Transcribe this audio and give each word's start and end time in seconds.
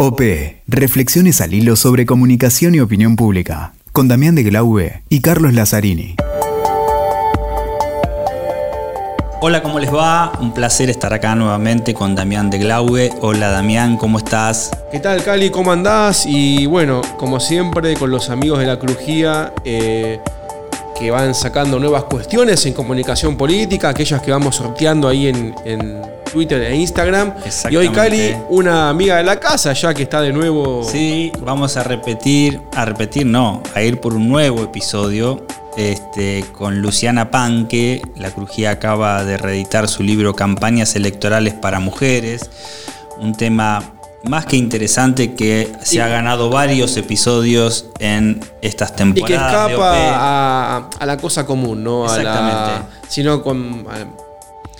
OP, 0.00 0.20
Reflexiones 0.68 1.40
al 1.40 1.52
hilo 1.54 1.74
sobre 1.74 2.06
comunicación 2.06 2.72
y 2.72 2.78
opinión 2.78 3.16
pública, 3.16 3.72
con 3.90 4.06
Damián 4.06 4.36
de 4.36 4.44
Glaube 4.44 5.02
y 5.08 5.20
Carlos 5.22 5.54
Lazzarini. 5.54 6.14
Hola, 9.40 9.60
¿cómo 9.60 9.80
les 9.80 9.92
va? 9.92 10.30
Un 10.40 10.54
placer 10.54 10.88
estar 10.88 11.12
acá 11.12 11.34
nuevamente 11.34 11.94
con 11.94 12.14
Damián 12.14 12.48
de 12.48 12.58
Glaube. 12.58 13.10
Hola 13.22 13.50
Damián, 13.50 13.96
¿cómo 13.96 14.18
estás? 14.18 14.70
¿Qué 14.92 15.00
tal, 15.00 15.24
Cali? 15.24 15.50
¿Cómo 15.50 15.72
andás? 15.72 16.26
Y 16.26 16.66
bueno, 16.66 17.02
como 17.16 17.40
siempre, 17.40 17.96
con 17.96 18.12
los 18.12 18.30
amigos 18.30 18.60
de 18.60 18.66
la 18.66 18.78
Crujía, 18.78 19.52
eh, 19.64 20.20
que 20.96 21.10
van 21.10 21.34
sacando 21.34 21.80
nuevas 21.80 22.04
cuestiones 22.04 22.64
en 22.66 22.72
comunicación 22.72 23.36
política, 23.36 23.88
aquellas 23.88 24.22
que 24.22 24.30
vamos 24.30 24.54
sorteando 24.54 25.08
ahí 25.08 25.26
en, 25.26 25.56
en 25.64 26.00
Twitter 26.30 26.62
e 26.62 26.76
Instagram. 26.76 27.34
Y 27.70 27.76
hoy 27.76 27.88
Cali, 27.90 28.34
una 28.48 28.88
amiga 28.88 29.16
de 29.16 29.24
la 29.24 29.38
casa, 29.40 29.72
ya 29.72 29.94
que 29.94 30.04
está 30.04 30.20
de 30.20 30.32
nuevo. 30.32 30.84
Sí, 30.84 31.32
vamos 31.40 31.76
a 31.76 31.82
repetir, 31.82 32.60
a 32.74 32.84
repetir, 32.84 33.26
no, 33.26 33.62
a 33.74 33.82
ir 33.82 34.00
por 34.00 34.14
un 34.14 34.28
nuevo 34.28 34.62
episodio. 34.62 35.46
Este, 35.76 36.44
con 36.52 36.82
Luciana 36.82 37.30
Panque, 37.30 38.02
la 38.16 38.32
Crujía 38.32 38.72
acaba 38.72 39.24
de 39.24 39.36
reeditar 39.36 39.86
su 39.86 40.02
libro 40.02 40.34
Campañas 40.34 40.96
Electorales 40.96 41.54
para 41.54 41.78
Mujeres, 41.78 42.50
un 43.20 43.32
tema 43.32 43.92
más 44.24 44.46
que 44.46 44.56
interesante 44.56 45.34
que 45.34 45.72
se 45.82 46.02
ha 46.02 46.08
ganado 46.08 46.50
varios 46.50 46.96
episodios 46.96 47.86
en 48.00 48.40
estas 48.60 48.96
temporadas. 48.96 49.30
Y 49.30 49.66
que 49.68 49.72
escapa 49.72 50.88
a, 50.98 51.06
la 51.06 51.16
cosa 51.16 51.46
común, 51.46 51.84
¿no? 51.84 52.06
Exactamente. 52.06 52.88
sino 53.08 53.42
con 53.42 53.86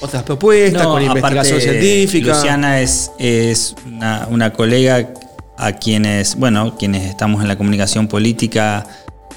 otras 0.01 0.23
propuestas, 0.23 0.87
con 0.87 1.03
investigación 1.03 1.61
científica. 1.61 2.35
Luciana 2.35 2.81
es, 2.81 3.11
es 3.19 3.75
una, 4.31 4.53
colega 4.53 5.13
a 5.57 5.73
quienes, 5.73 6.37
bueno, 6.37 6.77
quienes 6.77 7.05
estamos 7.05 7.43
en 7.43 7.49
la 7.49 7.57
comunicación 7.57 8.07
política 8.09 8.87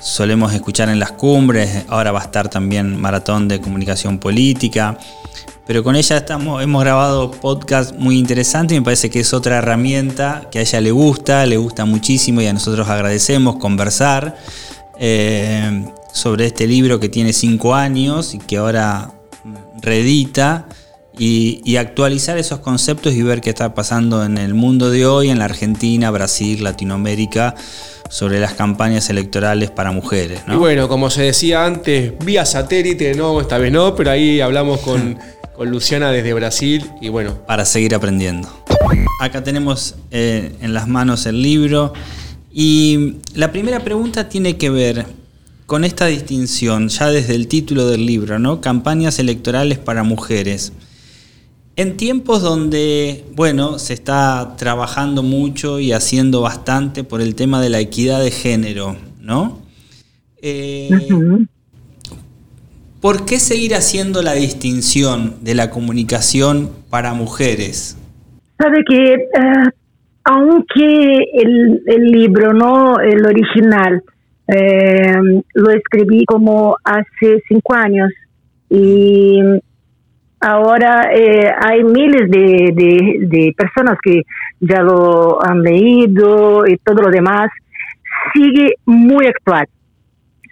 solemos 0.01 0.53
escuchar 0.53 0.89
en 0.89 0.99
las 0.99 1.11
cumbres, 1.11 1.85
ahora 1.87 2.11
va 2.11 2.21
a 2.21 2.23
estar 2.23 2.49
también 2.49 2.99
Maratón 2.99 3.47
de 3.47 3.61
Comunicación 3.61 4.17
Política, 4.17 4.97
pero 5.67 5.83
con 5.83 5.95
ella 5.95 6.17
estamos, 6.17 6.61
hemos 6.63 6.83
grabado 6.83 7.29
podcast 7.29 7.95
muy 7.95 8.17
interesantes 8.17 8.75
y 8.75 8.79
me 8.79 8.83
parece 8.83 9.11
que 9.11 9.19
es 9.19 9.31
otra 9.31 9.59
herramienta 9.59 10.47
que 10.51 10.57
a 10.57 10.61
ella 10.63 10.81
le 10.81 10.91
gusta, 10.91 11.45
le 11.45 11.57
gusta 11.57 11.85
muchísimo 11.85 12.41
y 12.41 12.47
a 12.47 12.53
nosotros 12.53 12.89
agradecemos 12.89 13.57
conversar 13.57 14.37
eh, 14.99 15.85
sobre 16.11 16.47
este 16.47 16.65
libro 16.65 16.99
que 16.99 17.09
tiene 17.09 17.31
cinco 17.31 17.75
años 17.75 18.33
y 18.33 18.39
que 18.39 18.57
ahora 18.57 19.11
reedita 19.81 20.67
y, 21.17 21.75
actualizar 21.75 22.37
esos 22.37 22.59
conceptos 22.59 23.13
y 23.13 23.21
ver 23.21 23.41
qué 23.41 23.49
está 23.49 23.73
pasando 23.73 24.23
en 24.23 24.37
el 24.37 24.53
mundo 24.53 24.89
de 24.89 25.05
hoy, 25.05 25.29
en 25.29 25.39
la 25.39 25.45
Argentina, 25.45 26.09
Brasil, 26.11 26.63
Latinoamérica, 26.63 27.55
sobre 28.09 28.39
las 28.39 28.53
campañas 28.53 29.09
electorales 29.09 29.71
para 29.71 29.91
mujeres. 29.91 30.41
Y 30.47 30.55
bueno, 30.55 30.87
como 30.87 31.09
se 31.09 31.23
decía 31.23 31.65
antes, 31.65 32.13
vía 32.23 32.45
satélite, 32.45 33.13
no, 33.13 33.39
esta 33.39 33.57
vez 33.57 33.71
no, 33.71 33.95
pero 33.95 34.11
ahí 34.11 34.41
hablamos 34.41 34.79
con, 34.81 35.17
Luciana 35.59 36.11
desde 36.11 36.33
Brasil 36.33 36.89
y 37.01 37.09
bueno. 37.09 37.45
Para 37.45 37.65
seguir 37.65 37.93
aprendiendo. 37.93 38.49
Acá 39.21 39.43
tenemos 39.43 39.93
eh, 40.09 40.55
en 40.59 40.73
las 40.73 40.87
manos 40.87 41.27
el 41.27 41.39
libro 41.39 41.93
y 42.51 43.17
la 43.35 43.51
primera 43.51 43.79
pregunta 43.81 44.27
tiene 44.27 44.57
que 44.57 44.71
ver 44.71 45.05
con 45.71 45.85
esta 45.85 46.07
distinción, 46.07 46.89
ya 46.89 47.09
desde 47.11 47.33
el 47.33 47.47
título 47.47 47.87
del 47.87 48.05
libro, 48.05 48.39
¿no? 48.39 48.59
Campañas 48.59 49.19
electorales 49.19 49.79
para 49.79 50.03
mujeres. 50.03 50.73
En 51.77 51.95
tiempos 51.95 52.41
donde, 52.41 53.23
bueno, 53.37 53.79
se 53.79 53.93
está 53.93 54.57
trabajando 54.57 55.23
mucho 55.23 55.79
y 55.79 55.93
haciendo 55.93 56.41
bastante 56.41 57.05
por 57.05 57.21
el 57.21 57.35
tema 57.35 57.61
de 57.61 57.69
la 57.69 57.79
equidad 57.79 58.21
de 58.21 58.31
género, 58.31 58.97
¿no? 59.21 59.59
Eh, 60.41 60.89
¿Por 62.99 63.23
qué 63.23 63.39
seguir 63.39 63.73
haciendo 63.73 64.21
la 64.23 64.33
distinción 64.33 65.35
de 65.39 65.55
la 65.55 65.69
comunicación 65.69 66.69
para 66.89 67.13
mujeres? 67.13 67.97
Sabe 68.57 68.83
que, 68.85 69.13
eh, 69.13 69.69
aunque 70.25 71.15
el, 71.33 71.81
el 71.85 72.11
libro, 72.11 72.51
¿no? 72.51 72.99
El 72.99 73.25
original, 73.25 74.03
eh, 74.53 75.15
lo 75.53 75.71
escribí 75.71 76.25
como 76.25 76.75
hace 76.83 77.41
cinco 77.47 77.73
años 77.73 78.11
y 78.69 79.39
ahora 80.41 81.09
eh, 81.13 81.49
hay 81.57 81.83
miles 81.85 82.29
de, 82.29 82.73
de, 83.27 83.53
personas 83.55 83.97
que 84.03 84.23
ya 84.59 84.81
lo 84.81 85.41
han 85.41 85.61
leído 85.61 86.67
y 86.67 86.75
todo 86.77 87.03
lo 87.03 87.09
demás. 87.09 87.49
Sigue 88.33 88.73
muy 88.85 89.27
actual, 89.27 89.67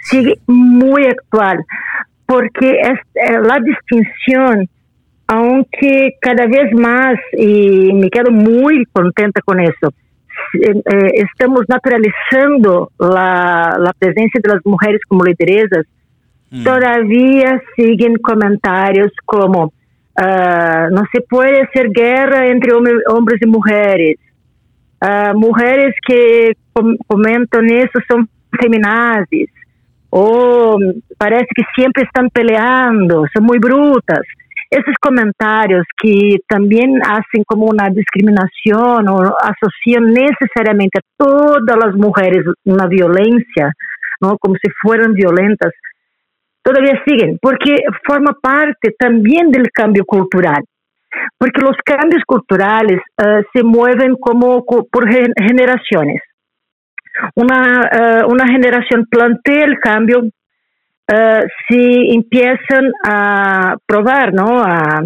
sigue 0.03 0.39
muy 0.47 1.05
actual, 1.05 1.59
porque 2.25 2.79
es 2.79 2.99
eh, 3.15 3.39
la 3.41 3.59
distinción, 3.59 4.69
aunque 5.27 6.15
cada 6.21 6.45
vez 6.45 6.73
más, 6.73 7.15
y 7.37 7.91
me 7.93 8.09
quedo 8.09 8.31
muy 8.31 8.85
contenta 8.93 9.41
con 9.41 9.59
eso, 9.59 9.93
eh, 10.53 11.11
estamos 11.13 11.61
naturalizando 11.67 12.91
la, 12.99 13.75
la, 13.79 13.93
presencia 13.97 14.39
de 14.43 14.53
las 14.53 14.65
mujeres 14.65 15.01
como 15.07 15.23
lideresas, 15.23 15.85
mm. 16.51 16.63
todavía 16.63 17.61
siguen 17.75 18.15
comentarios 18.17 19.11
como 19.25 19.65
uh, 19.65 20.91
no 20.91 21.03
se 21.11 21.21
puede 21.21 21.61
hacer 21.61 21.89
guerra 21.89 22.47
entre 22.47 22.73
hombres 22.73 23.39
y 23.41 23.47
mujeres. 23.47 24.17
Uh, 25.01 25.37
mujeres 25.37 25.95
que 26.05 26.53
com 26.73 26.95
comentan 27.07 27.65
eso 27.69 27.99
son 28.07 28.27
feminazis. 28.59 29.49
O 30.09 30.77
parece 31.17 31.47
que 31.55 31.63
siempre 31.75 32.03
están 32.03 32.29
peleando, 32.29 33.25
son 33.33 33.43
muy 33.43 33.59
brutas 33.59 34.21
esos 34.69 34.95
comentarios 35.01 35.83
que 36.01 36.37
también 36.47 37.01
hacen 37.01 37.43
como 37.45 37.65
una 37.65 37.89
discriminación 37.89 39.09
o 39.09 39.35
asocian 39.41 40.05
necesariamente 40.05 40.99
a 40.99 41.05
todas 41.17 41.77
las 41.83 41.95
mujeres 41.95 42.45
una 42.65 42.85
violencia, 42.87 43.73
¿no? 44.21 44.37
como 44.37 44.55
si 44.55 44.69
fueran 44.81 45.13
violentas, 45.13 45.71
todavía 46.61 47.01
siguen, 47.07 47.39
porque 47.41 47.77
forma 48.05 48.35
parte 48.41 48.93
también 48.97 49.51
del 49.51 49.71
cambio 49.71 50.05
cultural. 50.05 50.63
Porque 51.39 51.61
los 51.61 51.75
cambios 51.83 52.21
culturales 52.27 53.01
uh, 53.17 53.41
se 53.51 53.63
mueven 53.63 54.15
como 54.19 54.63
por 54.63 55.09
generaciones. 55.09 56.21
Una, 57.35 58.21
uh, 58.23 58.31
una 58.31 58.45
generación 58.45 59.07
plantea 59.09 59.65
el 59.65 59.79
cambio 59.79 60.21
uh, 61.11 61.47
si 61.67 62.13
empiezan 62.13 62.91
a 63.05 63.75
probar, 63.85 64.33
¿no? 64.33 64.63
A 64.63 65.01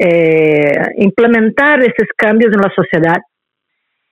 eh, 0.00 0.72
implementar 0.98 1.80
esos 1.80 2.06
cambios 2.16 2.52
en 2.54 2.60
la 2.60 2.72
sociedad 2.74 3.16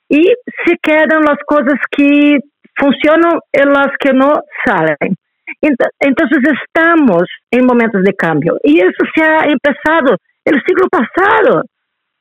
y 0.08 0.32
se 0.64 0.76
quedan 0.82 1.22
las 1.24 1.38
cosas 1.46 1.78
que 1.90 2.38
funcionan 2.76 3.38
y 3.52 3.62
las 3.68 3.88
que 3.98 4.12
no 4.12 4.32
salen. 4.64 5.14
Entonces 5.60 6.38
estamos 6.64 7.22
en 7.50 7.66
momentos 7.66 8.02
de 8.02 8.14
cambio 8.14 8.56
y 8.64 8.80
eso 8.80 9.04
se 9.14 9.22
ha 9.22 9.44
empezado 9.44 10.16
el 10.44 10.60
siglo 10.66 10.86
pasado, 10.88 11.62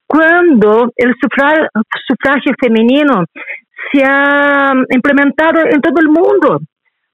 cuando 0.08 0.92
el 0.96 1.14
sufragio, 1.20 1.68
sufragio 2.08 2.54
femenino 2.62 3.26
se 3.92 4.04
ha 4.04 4.74
implementado 4.90 5.62
en 5.62 5.82
todo 5.82 6.00
el 6.02 6.08
mundo 6.08 6.60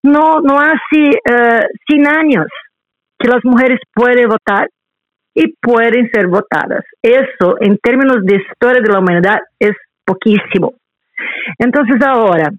no, 0.04 0.42
no 0.42 0.60
hace 0.60 1.20
100 1.88 2.08
años 2.08 2.48
que 3.20 3.28
las 3.28 3.44
mujeres 3.44 3.80
pueden 3.94 4.28
votar 4.28 4.68
y 5.34 5.54
pueden 5.62 6.10
ser 6.12 6.28
votadas. 6.28 6.84
Eso, 7.02 7.58
en 7.60 7.78
términos 7.78 8.18
de 8.24 8.38
historia 8.38 8.82
de 8.82 8.92
la 8.92 9.00
humanidad, 9.00 9.40
es 9.60 9.74
poquísimo. 10.06 10.74
Entonces 11.58 11.98
ahora, 12.06 12.50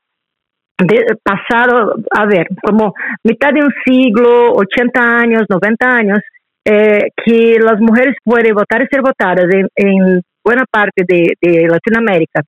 pasado, 1.22 1.94
a 2.10 2.26
ver, 2.26 2.46
como 2.62 2.94
mitad 3.24 3.52
de 3.52 3.64
un 3.64 3.72
siglo, 3.84 4.52
80 4.52 5.00
años, 5.00 5.42
90 5.48 5.86
años, 5.86 6.18
eh, 6.64 7.08
que 7.24 7.58
las 7.58 7.80
mujeres 7.80 8.14
pueden 8.24 8.54
votar 8.54 8.82
y 8.82 8.86
ser 8.86 9.02
votadas 9.02 9.46
en, 9.74 10.22
buena 10.44 10.64
parte 10.68 11.04
de 11.06 11.68
Latinoamérica 11.68 12.42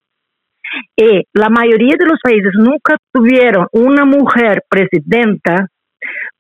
y 0.97 1.23
la 1.32 1.49
mayoría 1.49 1.94
de 1.99 2.06
los 2.06 2.19
países 2.23 2.53
nunca 2.55 2.97
tuvieron 3.12 3.67
una 3.73 4.05
mujer 4.05 4.62
presidenta, 4.69 5.69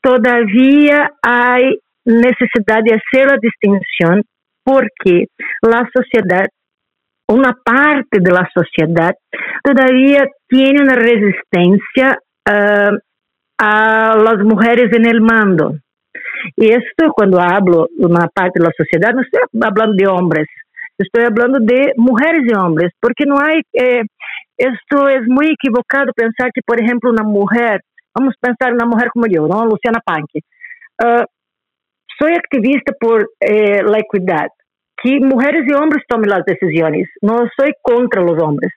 todavía 0.00 1.10
hay 1.22 1.78
necesidad 2.04 2.82
de 2.84 2.94
hacer 2.94 3.26
la 3.26 3.38
distinción 3.40 4.22
porque 4.62 5.26
la 5.62 5.88
sociedad, 5.94 6.46
una 7.28 7.56
parte 7.64 8.18
de 8.20 8.30
la 8.30 8.48
sociedad, 8.54 9.14
todavía 9.62 10.26
tiene 10.48 10.82
una 10.82 10.94
resistencia 10.94 12.18
eh, 12.48 12.90
a 13.58 14.16
las 14.16 14.38
mujeres 14.44 14.92
en 14.92 15.06
el 15.06 15.20
mando. 15.20 15.74
Y 16.56 16.70
esto 16.70 17.12
cuando 17.14 17.40
hablo 17.40 17.88
de 17.96 18.06
una 18.06 18.28
parte 18.28 18.60
de 18.60 18.66
la 18.66 18.72
sociedad, 18.76 19.14
no 19.14 19.22
estoy 19.22 19.40
hablando 19.62 19.94
de 19.96 20.06
hombres, 20.06 20.46
estoy 20.98 21.24
hablando 21.24 21.58
de 21.60 21.92
mujeres 21.96 22.42
y 22.46 22.54
hombres, 22.54 22.92
porque 23.00 23.24
no 23.26 23.38
hay, 23.40 23.60
eh, 23.72 24.02
es 24.56 25.26
muy 25.26 25.52
equivocado 25.52 26.12
pensar 26.14 26.50
que, 26.54 26.60
por 26.64 26.80
ejemplo, 26.80 27.10
una 27.10 27.24
mujer, 27.24 27.80
vamos 28.14 28.34
pensar 28.40 28.68
en 28.68 28.74
una 28.74 28.86
mujer 28.86 29.08
como 29.12 29.26
yo, 29.26 29.46
¿no? 29.46 29.64
Luciana 29.66 30.00
Panque. 30.04 30.40
Uh, 31.02 31.24
soy 32.18 32.32
activista 32.34 32.92
por 33.00 33.28
eh, 33.40 33.82
la 33.82 33.98
equidad, 33.98 34.46
que 35.02 35.18
mujeres 35.20 35.64
y 35.66 35.74
hombres 35.74 36.04
tomen 36.08 36.30
las 36.30 36.44
decisiones. 36.44 37.08
No 37.20 37.48
soy 37.58 37.72
contra 37.82 38.22
los 38.22 38.40
hombres, 38.40 38.72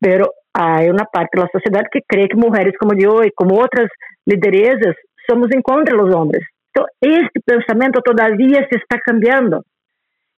pero 0.00 0.30
hay 0.54 0.88
una 0.88 1.04
parte 1.04 1.38
de 1.38 1.42
la 1.42 1.50
sociedad 1.52 1.84
que 1.92 2.00
cree 2.06 2.28
que 2.28 2.36
mujeres 2.36 2.74
como 2.78 2.94
yo 2.94 3.22
y 3.22 3.30
como 3.32 3.60
otras 3.60 3.88
lideresas 4.24 4.96
somos 5.28 5.48
contra 5.62 5.94
los 5.94 6.14
hombres. 6.14 6.42
Entonces, 6.74 7.20
este 7.26 7.40
pensamiento 7.44 8.00
todavía 8.00 8.66
se 8.70 8.78
está 8.78 8.98
cambiando. 9.04 9.62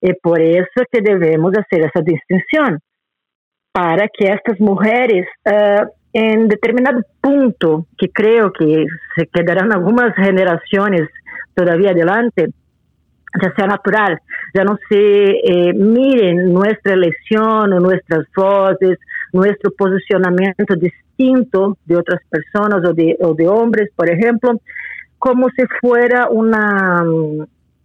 Y 0.01 0.13
por 0.15 0.41
eso 0.41 0.83
que 0.91 1.01
debemos 1.01 1.53
hacer 1.57 1.83
esa 1.83 2.01
distinción, 2.01 2.81
para 3.73 4.09
que 4.09 4.27
estas 4.27 4.59
mujeres, 4.61 5.27
uh, 5.47 5.87
en 6.13 6.49
determinado 6.49 7.03
punto, 7.21 7.87
que 7.97 8.09
creo 8.09 8.53
que 8.53 8.87
se 9.17 9.27
quedarán 9.27 9.73
algunas 9.73 10.15
generaciones 10.17 11.09
todavía 11.55 11.91
adelante, 11.91 12.49
ya 13.41 13.53
sea 13.55 13.67
natural, 13.67 14.19
ya 14.55 14.65
no 14.65 14.77
se 14.89 14.97
eh, 14.97 15.73
miren 15.73 16.53
nuestra 16.53 16.95
elección, 16.95 17.71
nuestras 17.71 18.27
voces, 18.35 18.99
nuestro 19.33 19.71
posicionamiento 19.73 20.75
distinto 20.75 21.77
de 21.85 21.97
otras 21.97 22.21
personas 22.29 22.85
o 22.85 22.93
de, 22.93 23.17
o 23.21 23.35
de 23.35 23.47
hombres, 23.47 23.91
por 23.95 24.11
ejemplo, 24.11 24.61
como 25.19 25.49
si 25.51 25.65
fuera 25.81 26.29
una 26.29 27.05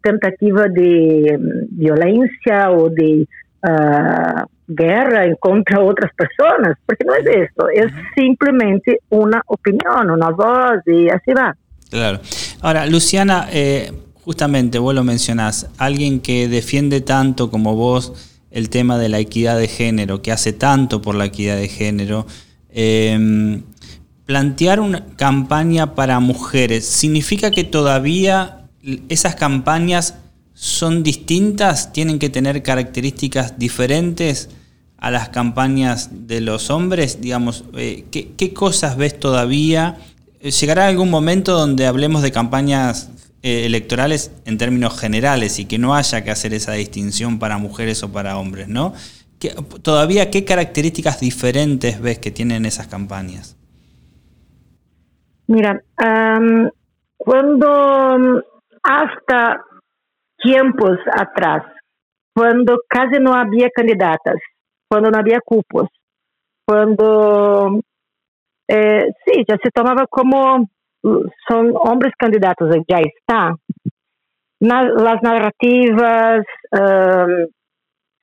tentativa 0.05 0.67
de 0.67 1.35
um, 1.35 1.67
violencia 1.71 2.69
o 2.69 2.89
de 2.89 3.27
uh, 3.63 4.45
guerra 4.67 5.25
en 5.25 5.35
contra 5.35 5.79
de 5.79 5.83
otras 5.83 6.11
personas, 6.13 6.77
porque 6.85 7.03
no 7.05 7.15
es 7.15 7.25
esto, 7.25 7.67
es 7.69 7.91
simplemente 8.15 8.99
una 9.09 9.41
opinión, 9.47 10.11
una 10.11 10.29
voz 10.29 10.81
y 10.85 11.09
así 11.09 11.33
va. 11.33 11.55
Claro. 11.89 12.19
Ahora, 12.61 12.85
Luciana, 12.85 13.47
eh, 13.51 13.91
justamente 14.23 14.79
vos 14.79 14.93
lo 14.93 15.03
mencionás, 15.03 15.69
alguien 15.77 16.19
que 16.19 16.47
defiende 16.47 17.01
tanto 17.01 17.49
como 17.49 17.75
vos 17.75 18.13
el 18.51 18.69
tema 18.69 18.97
de 18.97 19.09
la 19.09 19.19
equidad 19.19 19.57
de 19.57 19.67
género, 19.67 20.21
que 20.21 20.31
hace 20.31 20.53
tanto 20.53 21.01
por 21.01 21.15
la 21.15 21.25
equidad 21.25 21.57
de 21.57 21.67
género, 21.67 22.25
em, 22.69 23.63
plantear 24.25 24.79
una 24.79 25.05
campaña 25.17 25.93
para 25.93 26.19
mujeres, 26.19 26.85
¿significa 26.85 27.51
que 27.51 27.63
todavía 27.63 28.64
esas 29.09 29.35
campañas 29.35 30.17
son 30.53 31.03
distintas? 31.03 31.91
¿Tienen 31.93 32.19
que 32.19 32.29
tener 32.29 32.63
características 32.63 33.59
diferentes 33.59 34.49
a 34.97 35.11
las 35.11 35.29
campañas 35.29 36.09
de 36.27 36.41
los 36.41 36.69
hombres? 36.69 37.21
Digamos, 37.21 37.65
eh, 37.75 38.05
¿qué, 38.11 38.53
cosas 38.53 38.97
ves 38.97 39.19
todavía? 39.19 39.97
¿Llegará 40.41 40.87
algún 40.87 41.09
momento 41.09 41.53
donde 41.57 41.87
hablemos 41.87 42.21
de 42.21 42.31
campañas 42.31 43.09
eh, 43.41 43.65
electorales 43.65 44.31
en 44.45 44.57
términos 44.57 44.97
generales 44.97 45.59
y 45.59 45.65
que 45.65 45.77
no 45.77 45.95
haya 45.95 46.23
que 46.23 46.31
hacer 46.31 46.53
esa 46.53 46.73
distinción 46.73 47.39
para 47.39 47.57
mujeres 47.57 48.01
o 48.03 48.11
para 48.11 48.37
hombres, 48.37 48.67
¿no? 48.67 48.93
todavía, 49.83 50.31
¿qué 50.31 50.45
características 50.45 51.19
diferentes 51.19 52.01
ves 52.01 52.17
que 52.17 52.31
tienen 52.31 52.65
esas 52.65 52.87
campañas? 52.87 53.55
Mira, 55.45 55.83
cuando 57.17 58.43
hasta 58.85 59.63
tiempos 60.37 60.97
atrás, 61.11 61.63
cuando 62.35 62.81
casi 62.87 63.19
no 63.19 63.33
había 63.33 63.69
candidatas, 63.69 64.35
cuando 64.87 65.09
no 65.09 65.17
había 65.17 65.39
cupos, 65.43 65.87
cuando 66.65 67.79
eh, 68.67 69.11
sí, 69.25 69.43
ya 69.47 69.57
se 69.61 69.69
tomaba 69.71 70.05
como 70.07 70.67
son 71.47 71.73
hombres 71.75 72.13
candidatos, 72.17 72.75
ya 72.87 72.99
está. 72.99 73.55
las 74.59 75.21
narrativas 75.21 76.45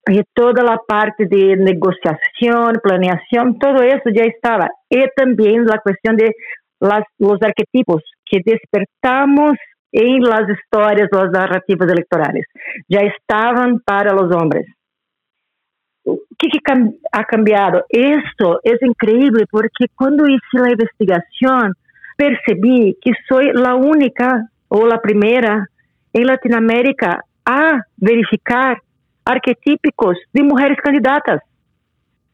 y 0.08 0.20
toda 0.34 0.64
la 0.64 0.78
parte 0.86 1.26
de 1.26 1.56
negociación, 1.56 2.80
planeación, 2.82 3.58
todo 3.58 3.82
eso 3.82 4.10
ya 4.12 4.24
estaba. 4.24 4.68
Y 4.88 5.04
también 5.14 5.64
la 5.64 5.78
cuestión 5.78 6.16
de 6.16 6.34
los 6.80 7.38
arquetipos 7.40 8.02
que 8.24 8.40
despertamos 8.44 9.52
en 9.92 10.22
las 10.22 10.48
historias, 10.48 11.08
las 11.12 11.30
narrativas 11.30 11.90
electorales. 11.90 12.46
Ya 12.88 13.00
estaban 13.00 13.80
para 13.80 14.12
los 14.14 14.34
hombres. 14.34 14.66
¿Qué, 16.04 16.48
ha 17.12 17.24
cambiado? 17.24 17.84
Esto 17.88 18.58
es 18.64 18.82
increíble 18.82 19.44
porque 19.50 19.86
cuando 19.94 20.26
hice 20.26 20.58
la 20.58 20.70
investigación 20.70 21.74
percebí 22.16 22.96
que 23.00 23.12
soy 23.28 23.52
la 23.52 23.76
única 23.76 24.48
o 24.68 24.86
la 24.86 25.00
primera 25.00 25.68
en 26.12 26.26
Latinoamérica 26.26 27.24
a 27.44 27.82
verificar 27.96 28.78
arquetípicos 29.24 30.16
de 30.32 30.42
mujeres 30.42 30.78
candidatas. 30.82 31.42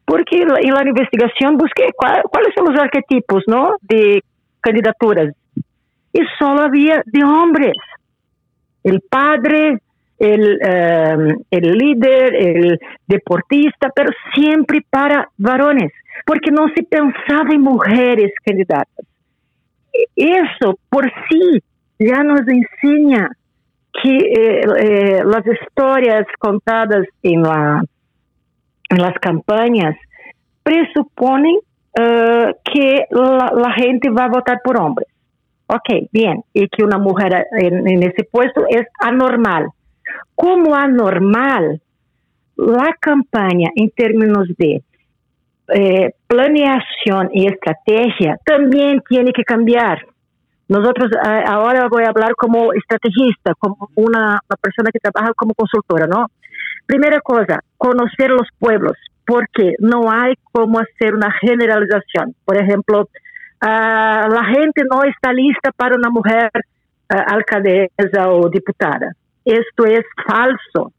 Porque 0.07 0.41
en 0.41 0.49
la 0.49 0.89
investigación 0.89 1.59
busqué 1.59 1.89
cuáles 1.95 2.55
son 2.55 2.73
los 2.73 2.81
arquetipos 2.81 3.45
¿no? 3.47 3.75
de 3.83 4.23
candidaturas 4.61 5.35
y 6.13 6.21
solo 6.39 6.63
había 6.63 7.03
de 7.07 7.25
hombres. 7.25 7.75
El 8.83 9.01
padre, 9.01 9.79
el, 10.19 10.59
em, 10.63 11.39
el 11.51 11.73
líder, 11.73 12.35
el 12.35 12.81
deportista, 13.07 13.91
pero 13.95 14.11
siempre 14.35 14.85
para 14.89 15.29
varones, 15.37 15.93
porque 16.27 16.51
no 16.51 16.69
se 16.75 16.83
pensaba 16.83 17.51
en 17.53 17.61
mujeres 17.61 18.33
candidatas. 18.45 19.07
Eso 20.15 20.79
por 20.89 21.11
sí 21.29 21.63
ya 21.99 22.23
nos 22.23 22.43
enseña 22.47 23.31
que 24.03 24.17
eh, 24.17 24.61
eh, 24.79 25.23
las 25.25 25.45
historias 25.47 26.27
contadas 26.39 27.07
en, 27.23 27.43
la, 27.43 27.83
en 28.91 28.99
las 28.99 29.15
campañas 29.21 29.97
presuponen 30.63 31.59
eh, 31.99 32.55
que 32.65 33.07
la 33.11 33.73
gente 33.73 34.11
va 34.11 34.27
a 34.27 34.29
votar 34.29 34.61
por 34.63 34.79
hombres. 34.81 35.09
Ok, 35.71 36.09
bien, 36.13 36.43
y 36.55 36.67
que 36.69 36.83
una 36.83 36.97
mujer 36.97 37.47
en, 37.53 38.03
ese 38.03 38.25
puesto 38.25 38.65
es 38.71 38.87
anormal. 39.01 39.67
Como 40.35 40.75
anormal, 40.75 41.83
la 42.57 42.97
campaña 42.99 43.69
en 43.77 43.91
términos 43.91 44.49
de 44.57 44.83
eh, 45.75 46.15
planeación 46.27 47.29
y 47.35 47.47
estrategia 47.47 48.39
también 48.47 49.03
tiene 49.07 49.31
que 49.33 49.45
cambiar. 49.45 50.07
Nosotros 50.69 51.11
eh, 51.13 51.45
ahora 51.47 51.87
voy 51.91 52.05
a 52.05 52.09
hablar 52.09 52.35
como 52.35 52.73
estrategista, 52.73 53.53
como 53.59 53.91
una, 53.95 54.41
una, 54.49 54.57
persona 54.63 54.91
que 54.91 55.01
trabaja 55.01 55.35
como 55.35 55.53
consultora, 55.53 56.07
¿no? 56.07 56.29
Primera 56.87 57.21
cosa, 57.21 57.61
conocer 57.77 58.31
los 58.31 58.49
pueblos, 58.59 58.97
porque 59.27 59.75
no 59.81 60.11
hay 60.11 60.33
cómo 60.51 60.79
hacer 60.79 61.15
una 61.15 61.31
generalización. 61.43 62.35
Por 62.47 62.57
ejemplo, 62.57 63.11
uh, 63.63 64.29
la 64.33 64.45
gente 64.55 64.83
no 64.91 65.03
está 65.05 65.33
lista 65.33 65.71
para 65.77 65.97
una 65.97 66.11
mujer 66.11 66.51
uh, 66.55 67.35
alcaldesa 67.35 68.31
o 68.31 68.49
diputada. 68.49 69.13
Esto 69.45 69.87
es 69.87 70.05
falso. 70.27 70.93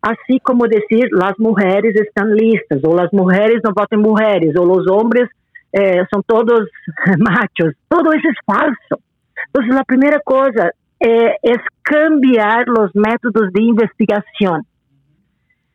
Así 0.00 0.38
como 0.40 0.66
decir 0.66 1.08
las 1.10 1.38
mujeres 1.38 1.96
están 1.96 2.34
listas, 2.34 2.80
o 2.84 2.94
las 2.94 3.12
mujeres 3.12 3.60
no 3.64 3.72
votan 3.74 4.00
mujeres, 4.00 4.56
o 4.56 4.64
los 4.64 4.86
hombres 4.88 5.28
eh, 5.72 6.02
son 6.10 6.22
todos 6.24 6.68
machos. 7.18 7.74
Todo 7.88 8.12
eso 8.12 8.28
es 8.28 8.36
falso. 8.44 9.02
Entonces, 9.46 9.74
la 9.74 9.84
primera 9.84 10.20
cosa 10.24 10.72
eh, 11.00 11.34
es 11.42 11.58
cambiar 11.82 12.66
los 12.68 12.94
métodos 12.94 13.52
de 13.52 13.62
investigación. 13.62 14.66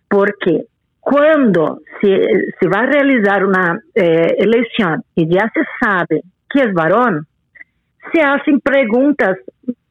Porque 0.09 0.65
cuando 1.03 1.81
se, 2.01 2.67
va 2.67 2.79
a 2.79 2.85
realizar 2.85 3.45
una 3.45 3.77
eh, 3.93 4.35
elección 4.37 5.03
y 5.15 5.27
ya 5.27 5.51
se 5.53 5.61
sabe 5.79 6.23
que 6.49 6.61
es 6.61 6.73
varón, 6.73 7.27
se 8.13 8.21
hacen 8.21 8.61
preguntas 8.61 9.37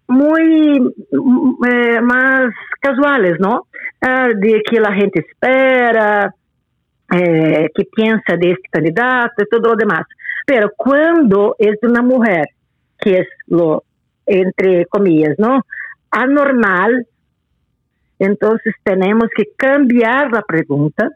muy 0.08 0.80
mm, 0.80 1.64
eh, 1.66 2.00
más 2.00 2.50
casuales, 2.80 3.38
¿no? 3.38 3.66
Ah, 4.00 4.28
de 4.34 4.62
que 4.68 4.80
la 4.80 4.92
gente 4.94 5.20
espera, 5.20 6.34
eh, 7.14 7.68
que 7.74 7.84
piensa 7.94 8.36
de 8.38 8.52
este 8.52 8.68
candidato 8.70 9.42
y 9.42 9.48
todo 9.50 9.70
lo 9.70 9.76
demás. 9.76 10.06
Pero 10.46 10.70
cuando 10.76 11.56
es 11.58 11.76
una 11.82 12.02
mujer, 12.02 12.46
que 12.98 13.18
es 13.18 13.28
lo, 13.46 13.84
entre 14.24 14.86
comillas, 14.86 15.38
¿no? 15.38 15.60
Anormal, 16.10 17.06
entonces 18.24 18.74
tenemos 18.82 19.28
que 19.34 19.44
cambiar 19.56 20.30
la 20.30 20.42
pregunta 20.42 21.10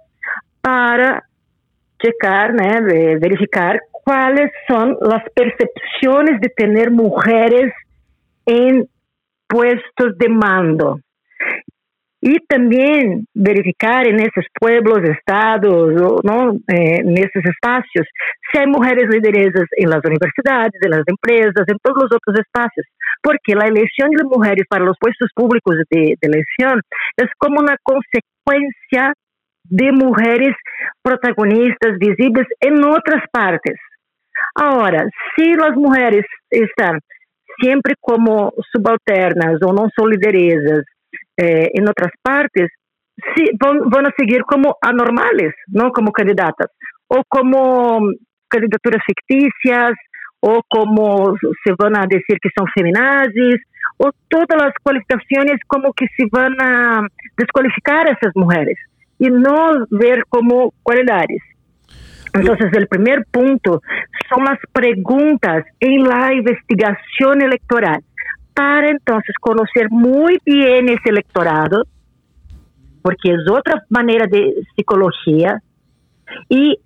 para 0.61 1.25
checar, 1.99 2.53
verificar 3.21 3.81
cuáles 3.91 4.51
son 4.69 4.97
las 5.01 5.23
percepciones 5.35 6.41
de 6.41 6.49
tener 6.49 6.91
mujeres 6.91 7.73
en 8.45 8.89
puestos 9.49 10.17
de 10.19 10.29
mando. 10.29 11.01
Y 12.27 12.41
también 12.49 13.25
verificar 13.35 14.05
en 14.05 14.19
esos 14.19 14.45
pueblos, 14.59 14.99
estados, 15.05 15.95
¿no? 16.25 16.55
Eh, 16.67 16.99
en 16.99 17.17
esos 17.17 17.45
espacios, 17.45 18.05
si 18.51 18.59
hay 18.59 18.67
mujeres 18.67 19.05
lideresas 19.09 19.69
en 19.77 19.91
las 19.91 20.01
universidades, 20.05 20.73
en 20.83 20.91
las 20.91 21.05
empresas, 21.07 21.63
en 21.69 21.79
todos 21.81 22.03
los 22.03 22.19
otros 22.19 22.41
espacios, 22.41 22.85
porque 23.23 23.55
la 23.55 23.67
elección 23.67 24.11
de 24.11 24.25
mujeres 24.25 24.65
para 24.69 24.85
los 24.85 24.97
puestos 24.99 25.31
públicos 25.37 25.77
de, 25.89 26.17
elección 26.21 26.81
es 27.17 27.31
como 27.39 27.61
una 27.61 27.77
consecuencia 27.85 29.15
de 29.63 29.93
mujeres 29.93 30.57
protagonistas 31.03 31.97
visibles 31.97 32.49
en 32.59 32.83
otras 32.85 33.23
partes. 33.31 33.79
Ahora, 34.57 35.09
si 35.37 35.55
las 35.55 35.77
mujeres 35.77 36.25
están 36.51 36.99
siempre 37.61 37.95
como 38.01 38.53
subalternas 38.73 39.63
o 39.63 39.73
no 39.73 39.89
son 39.97 40.11
lideresas 40.11 40.85
eh, 41.37 41.71
en 41.75 41.89
otras 41.89 42.13
partes, 42.23 42.71
sí, 43.35 43.51
van, 43.59 44.07
a 44.07 44.13
seguir 44.17 44.43
como 44.43 44.77
anormales, 44.81 45.55
¿no? 45.69 45.91
Como 45.91 46.13
candidatas, 46.13 46.71
o 47.09 47.23
como 47.29 48.01
candidaturas 48.49 49.03
ficticias, 49.07 49.93
o 50.41 50.61
como 50.69 51.35
se 51.65 51.73
van 51.79 51.97
a 51.97 52.07
que 52.07 52.51
son 52.57 52.67
feminazis, 52.75 53.57
o 53.99 54.11
todas 54.29 54.63
las 54.63 54.73
cualificaciones 54.83 55.59
como 55.67 55.93
que 55.93 56.07
se 56.17 56.27
van 56.31 56.55
a 56.61 57.07
descualificar 57.37 58.09
a 58.09 58.13
esas 58.13 58.33
mujeres 58.35 58.77
y 59.19 59.29
no 59.29 59.87
ver 59.91 60.25
como 60.29 60.73
cualidades. 60.83 61.43
Entonces, 62.35 62.71
el 62.75 62.87
primer 62.87 63.25
punto 63.31 63.81
son 64.29 64.45
las 64.45 64.59
preguntas 64.73 65.65
en 65.81 66.03
la 66.03 66.35
investigación 66.35 67.41
electoral 67.41 68.03
para 68.57 68.89
entonces 68.89 69.35
conocer 69.39 69.91
muy 69.91 70.39
bien 70.47 70.89
ese 70.89 71.11
electorado, 71.11 71.85
porque 73.03 73.33
es 73.33 73.51
otra 73.51 73.85
manera 73.91 74.27
de 74.27 74.55
psicología, 74.75 75.61
y 76.49 76.79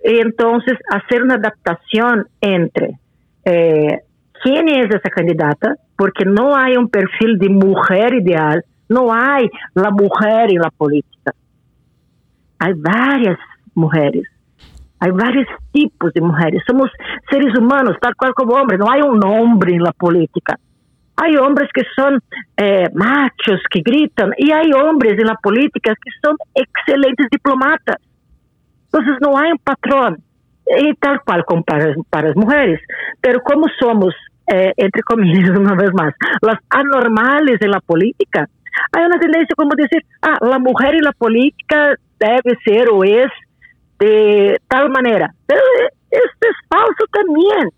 entonces 0.00 0.74
hacer 0.90 1.22
una 1.22 1.36
adaptación 1.36 2.26
entre 2.42 2.98
eh, 3.44 4.00
quién 4.42 4.68
es 4.68 4.94
esa 4.94 5.08
candidata, 5.08 5.76
porque 5.96 6.26
no 6.26 6.54
hay 6.54 6.76
un 6.76 6.90
perfil 6.90 7.38
de 7.38 7.48
mujer 7.48 8.14
ideal, 8.14 8.62
no 8.90 9.10
hay 9.10 9.48
la 9.74 9.90
mujer 9.90 10.50
en 10.50 10.60
la 10.60 10.70
política. 10.70 11.32
Hay 12.58 12.74
varias 12.74 13.38
mujeres, 13.74 14.24
hay 15.00 15.10
varios 15.10 15.46
tipos 15.72 16.12
de 16.12 16.20
mujeres. 16.20 16.62
Somos 16.66 16.90
seres 17.30 17.58
humanos, 17.58 17.96
tal 17.98 18.14
cual 18.14 18.34
como 18.34 18.54
hombres, 18.56 18.78
no 18.78 18.90
hay 18.90 19.00
un 19.00 19.24
hombre 19.24 19.74
en 19.74 19.82
la 19.82 19.92
política. 19.92 20.58
Hay 21.20 21.36
hombres 21.36 21.68
que 21.74 21.82
son 21.96 22.20
eh, 22.56 22.88
machos, 22.94 23.60
que 23.70 23.80
gritan, 23.80 24.32
y 24.36 24.52
hay 24.52 24.72
hombres 24.72 25.18
en 25.18 25.26
la 25.26 25.34
política 25.34 25.94
que 25.94 26.10
son 26.22 26.36
excelentes 26.54 27.26
diplomatas. 27.30 27.96
Entonces 28.84 29.16
no 29.20 29.36
hay 29.36 29.52
un 29.52 29.58
patrón, 29.58 30.22
y 30.80 30.94
tal 30.94 31.20
cual 31.24 31.44
como 31.44 31.62
para, 31.62 31.94
las 32.22 32.36
mujeres. 32.36 32.80
Pero 33.20 33.40
como 33.42 33.66
somos, 33.80 34.14
eh, 34.52 34.72
entre 34.76 35.02
comillas, 35.02 35.50
una 35.58 35.74
vez 35.74 35.92
más, 35.92 36.14
las 36.40 36.58
anormales 36.70 37.60
en 37.60 37.70
la 37.70 37.80
política, 37.80 38.48
hay 38.92 39.04
una 39.04 39.18
tendencia 39.18 39.54
como 39.56 39.74
decir, 39.74 40.04
ah, 40.22 40.58
mujer 40.58 40.94
en 40.94 41.02
la 41.02 41.12
política 41.12 41.96
debe 42.20 42.56
ser 42.64 42.88
o 42.90 43.02
es 43.02 43.30
de 43.98 44.56
tal. 44.68 45.34
Pero 45.46 45.60
esto 46.10 46.48
es 46.48 46.56
falso 46.68 47.04
también. 47.12 47.70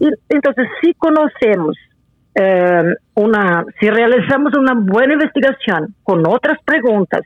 Y, 0.00 0.08
entonces, 0.28 0.68
si 0.80 0.94
conocemos 0.94 1.76
eh, 2.40 2.94
una, 3.14 3.64
si 3.80 3.90
realizamos 3.90 4.52
una 4.56 4.74
buena 4.74 5.14
investigación 5.14 5.94
con 6.04 6.24
otras 6.24 6.58
preguntas, 6.64 7.22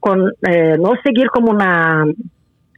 con 0.00 0.32
eh, 0.48 0.76
no 0.78 0.92
seguir 1.04 1.28
como 1.28 1.50
una 1.50 2.04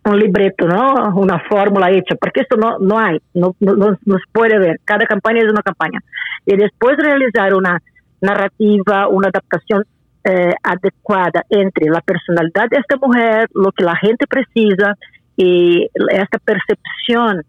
un 0.05 0.19
libreto, 0.19 0.67
¿no? 0.67 1.13
Una 1.17 1.41
fórmula 1.49 1.91
hecha, 1.91 2.15
porque 2.21 2.41
esto 2.41 2.57
no, 2.57 2.79
no 2.79 2.99
hay, 2.99 3.19
no, 3.35 3.57
no, 3.61 3.75
no, 3.75 4.17
puede 4.33 4.59
ver. 4.59 4.81
Cada 4.85 5.05
campaña 5.05 5.41
es 5.41 5.51
una 5.51 5.63
campaña. 5.63 6.01
Y 6.45 6.57
después 6.57 6.97
realizar 6.97 7.55
una 7.55 7.81
narrativa, 8.21 9.09
una 9.09 9.29
adaptación 9.29 9.85
eh, 10.25 10.55
adecuada 10.63 11.45
entre 11.51 11.87
la 11.87 12.01
personalidad 12.01 12.69
de 12.71 12.79
esta 12.79 12.97
mujer, 12.97 13.49
lo 13.55 13.73
que 13.73 13.85
la 13.85 13.97
gente 13.97 14.27
precisa 14.29 14.95
y 15.37 15.89
esta 16.11 16.39
percepción 16.39 17.43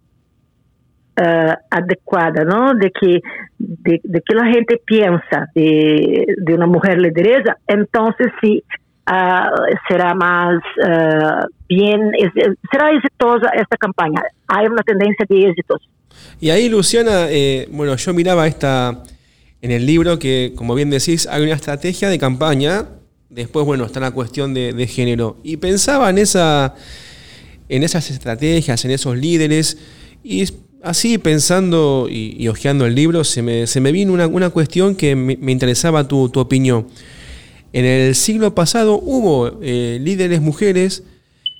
uh, 1.17 1.53
adequada, 1.69 2.43
¿no? 2.43 2.73
De 2.73 2.91
que, 2.91 3.21
de, 3.57 4.21
que 4.25 4.35
la 4.35 4.45
gente 4.45 4.81
piensa 4.85 5.49
de, 5.55 6.25
de 6.37 6.53
una 6.53 6.67
mujer 6.67 6.99
lideresa, 6.99 7.57
entonces 7.67 8.27
sí 8.41 8.63
uh, 9.09 9.75
será 9.87 10.13
más 10.15 10.57
uh, 10.83 11.47
bien, 11.67 11.99
será 12.71 12.91
exitosa 12.91 13.49
esta 13.49 13.77
campaña. 13.77 14.21
Hay 14.47 14.67
una 14.67 14.83
tendencia 14.83 15.25
de 15.27 15.49
éxitos. 15.49 15.81
Y 16.39 16.49
ahí, 16.49 16.69
Luciana, 16.69 17.27
eh, 17.29 17.67
bueno, 17.71 17.95
yo 17.95 18.13
miraba 18.13 18.47
esta 18.47 19.03
en 19.61 19.71
el 19.71 19.85
libro 19.85 20.17
que, 20.19 20.53
como 20.55 20.75
bien 20.75 20.89
decís, 20.89 21.27
hay 21.27 21.43
una 21.43 21.53
estrategia 21.53 22.09
de 22.09 22.17
campaña. 22.17 22.85
Después, 23.29 23.65
bueno, 23.65 23.85
está 23.85 23.99
la 23.99 24.11
cuestión 24.11 24.53
de, 24.53 24.73
de 24.73 24.87
género. 24.87 25.37
Y 25.43 25.57
pensaba 25.57 26.09
en 26.09 26.17
esa 26.17 26.75
en 27.69 27.83
esas 27.83 28.09
estrategias, 28.09 28.85
en 28.85 28.91
esos 28.91 29.17
líderes. 29.17 29.77
Y 30.23 30.45
así 30.83 31.17
pensando 31.17 32.07
y, 32.09 32.35
y 32.37 32.47
hojeando 32.47 32.85
el 32.85 32.95
libro, 32.95 33.23
se 33.23 33.41
me, 33.41 33.67
se 33.67 33.81
me 33.81 33.91
vino 33.91 34.13
una, 34.13 34.27
una, 34.27 34.49
cuestión 34.49 34.95
que 34.95 35.15
me, 35.15 35.51
interesaba 35.51 36.07
tu, 36.07 36.29
tu, 36.29 36.39
opinión. 36.39 36.87
En 37.73 37.85
el 37.85 38.15
siglo 38.15 38.55
pasado 38.55 38.99
hubo 38.99 39.59
eh, 39.61 39.99
líderes 40.01 40.41
mujeres 40.41 41.03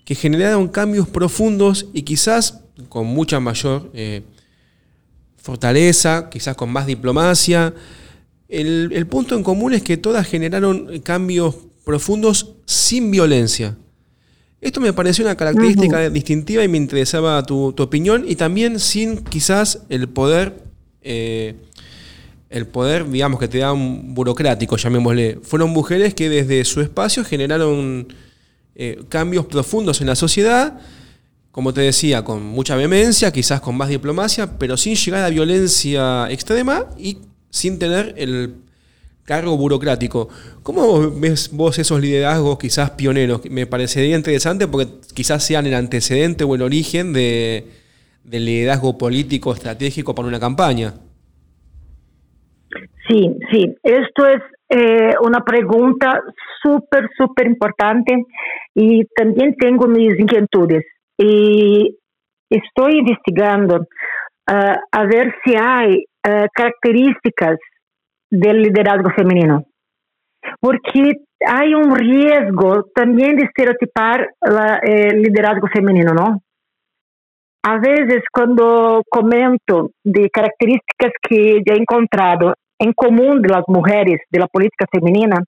que 0.06 0.16
generaron 0.16 0.68
cambios 0.68 1.08
profundos 1.08 1.88
y 1.94 2.04
quizás 2.04 2.62
con 2.90 3.08
mucha 3.08 3.40
mayor 3.40 3.92
eh, 3.94 4.22
fortaleza, 5.36 6.30
quizás 6.30 6.56
con 6.56 6.72
más 6.72 6.86
diplomacia. 6.86 7.74
El, 8.48 8.92
el 8.94 9.08
punto 9.08 9.36
en 9.36 9.44
común 9.44 9.74
es 9.74 9.84
que 9.84 9.98
todas 9.98 10.26
generaron 10.26 11.00
cambios 11.00 11.56
profundos 11.84 12.56
sin 12.66 13.12
violencia. 13.12 13.78
Esto 14.60 14.82
me 14.82 14.92
pareció 14.92 15.24
una 15.24 15.36
característica 15.36 16.10
distintiva 16.10 16.64
y 16.64 16.68
me 16.68 16.78
interesaba 16.78 17.44
tu, 17.44 17.76
opinión 17.78 18.26
y 18.28 18.36
también 18.36 18.80
sin 18.80 19.24
quizás 19.24 19.84
el 19.90 20.10
poder, 20.10 20.64
eh, 21.04 21.56
el 22.50 22.66
poder, 22.66 23.08
digamos, 23.08 23.40
que 23.40 23.48
te 23.48 23.60
da 23.60 23.72
un 23.72 24.16
burocrático, 24.16 24.76
llamémosle. 24.76 25.40
Fueron 25.44 25.70
mujeres 25.70 26.16
que 26.16 26.28
desde 26.28 26.66
su 26.66 26.82
espacio 26.82 27.24
generaron 27.24 28.08
eh, 28.76 29.00
cambios 29.10 29.46
profundos 29.46 30.02
en 30.02 30.08
la 30.08 30.16
sociedad, 30.16 30.80
como 31.52 31.72
te 31.72 31.82
decía, 31.82 32.24
con 32.24 32.44
mucha 32.44 32.76
vehemencia, 32.76 33.32
quizás 33.32 33.62
con 33.62 33.76
más 33.78 33.90
diplomacia, 33.90 34.58
pero 34.58 34.76
sin 34.76 34.96
llegar 34.96 35.24
a 35.24 35.30
violencia 35.30 36.30
extrema 36.32 36.86
y 36.98 37.20
sin 37.52 37.78
tener 37.78 38.16
el 38.18 38.56
cargo 39.28 39.58
burocrático. 39.58 40.30
¿Cómo 40.64 41.12
ves 41.12 41.52
vos 41.52 41.78
esos 41.78 42.00
liderazgos 42.00 42.58
quizás 42.58 42.92
pioneros? 42.92 43.42
Me 43.52 43.68
parecería 43.68 44.16
interesante 44.16 44.68
porque 44.68 44.88
quizás 45.14 45.46
sean 45.46 45.66
el 45.68 45.74
antecedente 45.74 46.46
o 46.46 46.56
el 46.56 46.62
origen 46.62 47.12
de, 47.12 47.66
del 48.24 48.46
liderazgo 48.46 48.98
político 48.98 49.52
estratégico 49.52 50.16
para 50.16 50.30
una 50.30 50.40
campaña. 50.40 50.94
Sí, 53.10 53.30
sí, 53.52 53.76
esto 53.84 54.26
es 54.26 54.42
eh, 54.70 55.14
una 55.22 55.42
pregunta 55.42 56.22
súper, 56.64 57.10
súper 57.18 57.48
importante 57.48 58.24
y 58.74 59.04
también 59.08 59.56
tengo 59.60 59.88
mis 59.88 60.18
inquietudes. 60.18 60.86
Y 61.18 61.98
estoy 62.50 63.00
investigando 63.00 63.76
uh, 63.76 64.76
a 64.92 65.04
ver 65.04 65.36
si 65.44 65.54
hay 65.56 66.06
uh, 66.28 66.48
características 66.54 67.58
del 68.30 68.62
liderazgo 68.62 69.10
femenino. 69.12 69.64
Porque 70.60 71.14
hay 71.46 71.74
un 71.74 71.96
riesgo 71.96 72.86
también 72.96 73.36
de 73.36 73.44
estereotipar 73.44 74.30
el 74.84 75.22
liderazgo 75.22 75.68
femenino, 75.68 76.14
¿no? 76.14 76.42
A 77.64 77.78
veces 77.80 78.24
cuando 78.32 79.02
comento 79.10 79.92
de 80.04 80.30
características 80.30 81.12
que 81.22 81.62
he 81.66 81.76
encontrado 81.76 82.54
en 82.80 82.94
común 82.94 83.42
de 83.42 83.50
las 83.50 83.64
mujeres 83.68 84.22
de 84.30 84.40
la 84.40 84.48
política 84.48 84.86
femenina, 84.92 85.44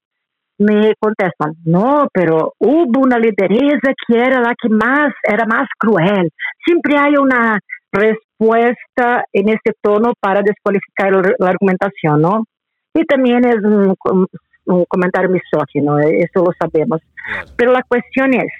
me 0.58 0.92
contestan, 1.00 1.54
no, 1.64 2.06
pero 2.12 2.52
hubo 2.58 3.00
una 3.00 3.18
lideresa 3.18 3.94
que 4.06 4.18
era 4.18 4.40
la 4.40 4.54
que 4.60 4.68
más, 4.68 5.12
era 5.22 5.46
más 5.46 5.66
cruel. 5.78 6.28
Siempre 6.62 6.98
hay 6.98 7.14
una 7.16 7.58
respuesta 7.90 9.24
en 9.32 9.48
este 9.48 9.72
tono 9.80 10.12
para 10.20 10.42
descualificar 10.42 11.12
la 11.38 11.48
argumentación, 11.48 12.20
¿no? 12.20 12.44
Y 12.94 13.04
también 13.04 13.44
es 13.44 13.56
un, 13.62 13.94
un 14.66 14.84
comentario 14.86 15.30
misógino, 15.30 15.98
eso 15.98 16.44
lo 16.44 16.52
sabemos. 16.58 17.00
Pero 17.56 17.72
la 17.72 17.82
cuestión 17.82 18.34
es, 18.34 18.52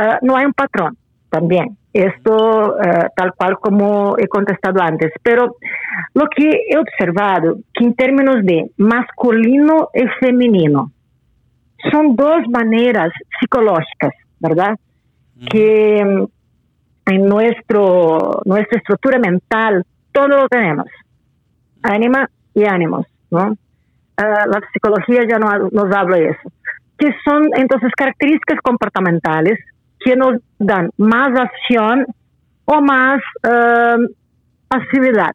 uh, 0.00 0.24
no 0.24 0.36
hay 0.36 0.46
un 0.46 0.52
patrón 0.52 0.96
también. 1.28 1.76
Esto 1.92 2.76
uh, 2.76 3.08
tal 3.16 3.34
cual 3.34 3.58
como 3.58 4.16
he 4.18 4.28
contestado 4.28 4.80
antes. 4.80 5.12
Pero 5.22 5.56
lo 6.14 6.26
que 6.28 6.62
he 6.68 6.78
observado, 6.78 7.58
que 7.74 7.84
en 7.84 7.94
términos 7.94 8.44
de 8.44 8.70
masculino 8.76 9.90
y 9.94 10.06
femenino, 10.20 10.92
son 11.90 12.14
dos 12.14 12.46
maneras 12.48 13.10
psicológicas, 13.38 14.12
¿verdad? 14.38 14.76
Que 15.50 16.04
mm, 16.04 17.10
en 17.10 17.26
nuestro, 17.26 18.42
nuestra 18.44 18.78
estructura 18.78 19.18
mental 19.18 19.84
todo 20.12 20.28
lo 20.28 20.48
tenemos, 20.48 20.86
ánima 21.82 22.28
y 22.54 22.64
ánimos, 22.64 23.06
¿no? 23.30 23.56
Ah, 24.16 24.46
la 24.46 24.60
psicología 24.72 25.22
ya 25.28 25.38
no, 25.38 25.70
nos 25.70 25.94
habla 25.94 26.16
de 26.18 26.28
eso, 26.30 26.52
que 26.98 27.08
son 27.24 27.48
entonces 27.56 27.90
características 27.96 28.58
comportamentales 28.62 29.58
que 30.00 30.16
nos 30.16 30.40
dan 30.58 30.90
más 30.96 31.28
acción 31.38 32.06
o 32.64 32.80
más 32.80 33.20
uh, 33.44 34.06
pasividad, 34.68 35.34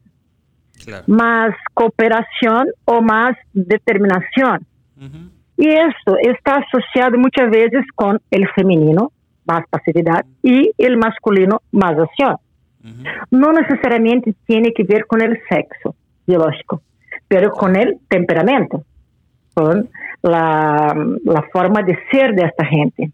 más 1.06 1.54
cooperación 1.74 2.68
o 2.84 3.02
más 3.02 3.36
determinación. 3.52 4.66
Y 5.56 5.68
eso 5.68 6.16
está 6.22 6.56
asociado 6.56 7.18
muchas 7.18 7.50
veces 7.50 7.84
con 7.94 8.20
el 8.30 8.48
femenino, 8.54 9.12
más 9.46 9.64
pasividad, 9.68 10.24
y 10.42 10.70
el 10.78 10.96
masculino, 10.96 11.62
más 11.72 11.98
acción. 11.98 12.36
No 13.30 13.52
necesariamente 13.52 14.34
tiene 14.46 14.72
que 14.72 14.84
ver 14.84 15.06
con 15.06 15.20
el 15.20 15.38
sexo 15.48 15.96
biológico, 16.26 16.82
pero 17.28 17.50
con 17.50 17.76
el 17.76 17.98
temperamento, 18.08 18.84
con 19.54 19.88
la, 20.22 20.94
la 21.24 21.42
forma 21.52 21.82
de 21.82 21.98
ser 22.10 22.34
de 22.34 22.44
esta 22.44 22.64
gente. 22.64 23.10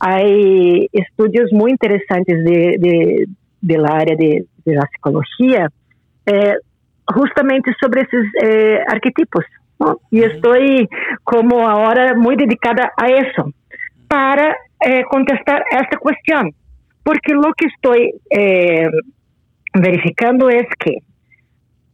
Hay 0.00 0.88
estudios 0.92 1.52
muy 1.52 1.70
interesantes 1.72 2.42
de, 2.44 2.76
de, 2.78 3.26
del 3.60 3.84
área 3.84 4.16
de, 4.16 4.46
de 4.64 4.74
la 4.74 4.86
psicología, 4.92 5.70
eh, 6.26 6.54
justamente 7.06 7.72
sobre 7.80 8.02
esos 8.02 8.24
eh, 8.42 8.78
arquetipos. 8.88 9.44
¿no? 9.78 10.00
Y 10.10 10.22
estoy 10.22 10.88
como 11.22 11.68
ahora 11.68 12.14
muy 12.14 12.36
dedicada 12.36 12.92
a 12.96 13.06
eso, 13.08 13.52
para 14.08 14.56
eh, 14.80 15.04
contestar 15.10 15.64
esta 15.70 15.98
cuestión, 15.98 16.52
porque 17.02 17.32
lo 17.32 17.52
que 17.56 17.66
estoy 17.66 18.12
eh, 18.30 18.88
verificando 19.74 20.48
es 20.48 20.66
que 20.78 20.98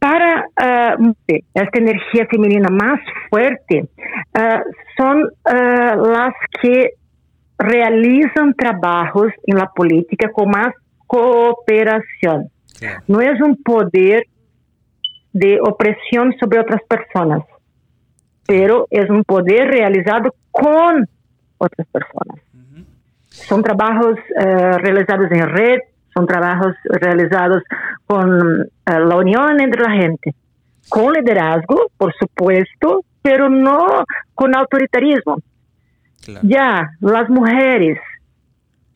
para 0.03 0.97
uh, 0.97 1.13
esta 1.53 1.79
energía 1.79 2.27
femenina 2.29 2.67
más 2.69 2.99
fuerte 3.29 3.87
uh, 4.35 4.59
son 4.97 5.23
uh, 5.23 6.11
las 6.11 6.33
que 6.61 6.89
realizan 7.57 8.53
trabajos 8.53 9.31
en 9.47 9.55
la 9.55 9.67
política 9.73 10.29
con 10.33 10.49
más 10.49 10.73
cooperación. 11.07 12.49
No 13.07 13.21
es 13.21 13.39
un 13.39 13.55
poder 13.63 14.25
de 15.31 15.59
opresión 15.61 16.35
sobre 16.37 16.59
otras 16.59 16.81
personas, 16.83 17.43
pero 18.45 18.87
es 18.89 19.09
un 19.09 19.23
poder 19.23 19.69
realizado 19.69 20.35
con 20.51 21.07
otras 21.57 21.87
personas. 21.87 22.43
Son 23.29 23.63
trabajos 23.63 24.17
realizados 24.35 25.31
en 25.31 25.47
red, 25.47 25.79
son 26.13 26.25
trabajos 26.25 26.75
realizados 26.85 27.63
con 28.05 28.61
eh, 28.61 28.65
la 28.85 29.15
unión 29.15 29.59
entre 29.59 29.81
la 29.81 29.91
gente, 29.91 30.33
con 30.89 31.13
liderazgo, 31.13 31.91
por 31.97 32.13
supuesto, 32.15 33.03
pero 33.21 33.49
no 33.49 34.03
con 34.33 34.55
autoritarismo. 34.55 35.37
Ya 36.41 36.91
las 37.01 37.29
mujeres 37.29 37.99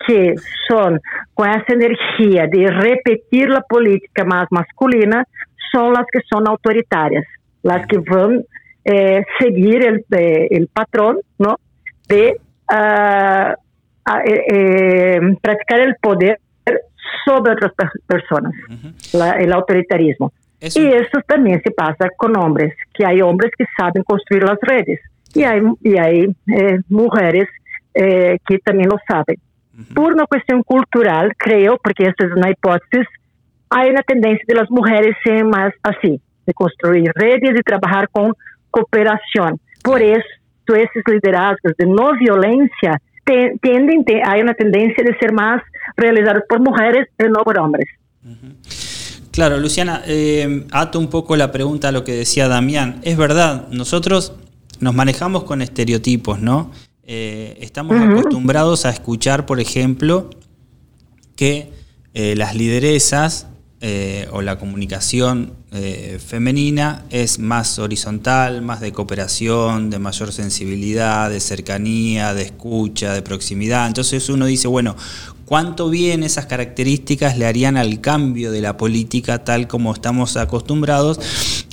que 0.06 0.36
son 0.68 1.02
con 1.34 1.50
esa 1.50 1.74
energía 1.74 2.48
de 2.48 2.68
repetir 2.68 3.50
la 3.50 3.62
política 3.62 4.24
más 4.24 4.48
masculina 4.50 5.26
son 5.72 5.94
las 5.94 6.06
que 6.12 6.22
son 6.30 6.48
autoritarias, 6.48 7.26
las 7.64 7.86
que 7.88 7.98
van 7.98 8.38
a 8.38 8.44
eh, 8.86 9.26
seguir 9.40 9.86
el, 9.86 10.06
eh, 10.12 10.48
el, 10.52 10.68
patrón 10.68 11.18
¿no? 11.38 11.58
de 12.08 12.40
uh, 12.72 13.54
practicar 15.42 15.80
el 15.82 15.96
poder 16.02 16.40
sobre 17.26 17.54
otras 17.54 17.72
personas, 18.06 18.54
el 19.40 19.54
autoritarismo. 19.54 20.32
Y 20.60 20.88
eso 20.88 21.20
también 21.28 21.62
se 21.64 21.72
pasa 21.72 22.10
con 22.18 22.36
hombres, 22.36 22.74
que 22.94 23.06
hay 23.06 23.22
hombres 23.22 23.52
que 23.58 23.66
saben 23.78 24.04
construir 24.04 24.44
las 24.44 24.58
redes 24.62 25.00
y 25.34 25.44
hay, 25.44 25.62
y 25.82 25.98
hay 25.98 26.36
eh, 26.48 26.80
mujeres 26.90 27.48
eh, 27.94 28.38
que 28.48 28.58
también 28.60 28.90
lo 28.90 28.98
saben. 29.08 29.38
Por 29.94 30.14
una 30.14 30.26
cuestión 30.26 30.64
cultural, 30.64 31.34
creo, 31.38 31.78
porque 31.84 32.06
esta 32.06 32.26
es 32.26 32.32
una 32.32 32.50
hipótesis, 32.50 33.08
hay 33.70 33.92
una 33.92 34.02
tendencia 34.02 34.44
de 34.48 34.56
las 34.56 34.72
mujeres 34.72 35.16
ser 35.24 35.46
más 35.46 35.72
así, 35.84 36.20
de 36.48 36.54
construir 36.54 37.12
redes 37.14 37.52
y 37.56 37.62
trabajar 37.62 38.10
con 38.10 38.34
cooperación. 38.72 39.60
Por 39.84 40.02
eso, 40.02 40.24
esos 40.68 41.04
liderazgos 41.08 41.74
de 41.78 41.86
no 41.86 42.14
tienden, 43.62 44.06
hay 44.26 44.42
una 44.42 44.54
tendencia 44.54 45.04
de 45.04 45.18
ser 45.18 45.34
más 45.34 45.62
realizados 45.96 46.44
por 46.48 46.60
mujeres 46.60 47.08
y 47.20 47.24
no 47.24 47.44
por 47.44 47.60
hombres. 47.60 47.88
Claro, 49.32 49.58
Luciana, 49.58 50.02
eh, 50.08 50.66
ato 50.72 50.98
un 50.98 51.10
poco 51.10 51.36
la 51.36 51.52
pregunta 51.52 51.90
a 51.90 51.92
lo 51.92 52.04
que 52.04 52.14
decía 52.14 52.48
Damián. 52.48 53.00
Es 53.04 53.18
verdad, 53.18 53.68
nosotros 53.70 54.34
nos 54.80 54.96
manejamos 54.96 55.44
con 55.44 55.62
estereotipos, 55.62 56.40
¿no? 56.40 56.72
Eh, 57.04 57.58
estamos 57.62 57.96
acostumbrados 58.02 58.86
a 58.86 58.90
escuchar, 58.90 59.46
por 59.46 59.60
ejemplo, 59.60 60.30
que 61.36 61.72
eh, 62.14 62.36
las 62.36 62.56
lideresas 62.56 63.48
eh, 63.80 64.28
o 64.32 64.42
la 64.42 64.58
comunicación 64.58 65.54
eh, 65.72 66.20
femenina 66.26 67.06
es 67.12 67.38
más 67.38 67.78
horizontal, 67.78 68.64
más 68.64 68.80
de 68.80 68.92
cooperación, 68.92 69.92
de 69.92 70.00
mayor 70.00 70.32
sensibilidad, 70.32 71.30
de 71.30 71.40
cercanía, 71.40 72.34
de 72.34 72.42
escucha, 72.42 73.14
de 73.14 73.22
proximidad. 73.22 73.86
Entonces 73.86 74.30
uno 74.30 74.48
dice, 74.48 74.68
bueno, 74.68 74.96
¿cuánto 75.46 75.92
bien 75.92 76.24
esas 76.24 76.48
características 76.48 77.38
le 77.38 77.46
harían 77.46 77.78
al 77.78 78.02
cambio 78.02 78.52
de 78.52 78.62
la 78.62 78.78
política 78.78 79.44
tal 79.44 79.68
como 79.68 79.94
estamos 79.94 80.38
acostumbrados 80.38 81.20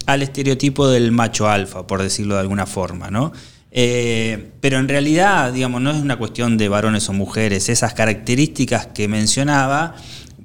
al 0.05 0.21
estereotipo 0.21 0.87
del 0.89 1.11
macho 1.11 1.49
alfa, 1.49 1.87
por 1.87 2.03
decirlo 2.03 2.35
de 2.35 2.41
alguna 2.41 2.67
forma, 2.67 3.11
¿no? 3.11 3.33
Eh, 3.77 4.51
pero 4.61 4.79
en 4.79 4.89
realidad, 4.89 5.53
digamos, 5.53 5.81
no 5.81 5.91
es 5.91 5.97
una 5.97 6.17
cuestión 6.17 6.59
de 6.59 6.69
varones 6.69 7.09
o 7.09 7.13
mujeres. 7.13 7.69
Esas 7.69 7.95
características 7.95 8.87
que 8.89 9.09
mencionaba 9.09 9.97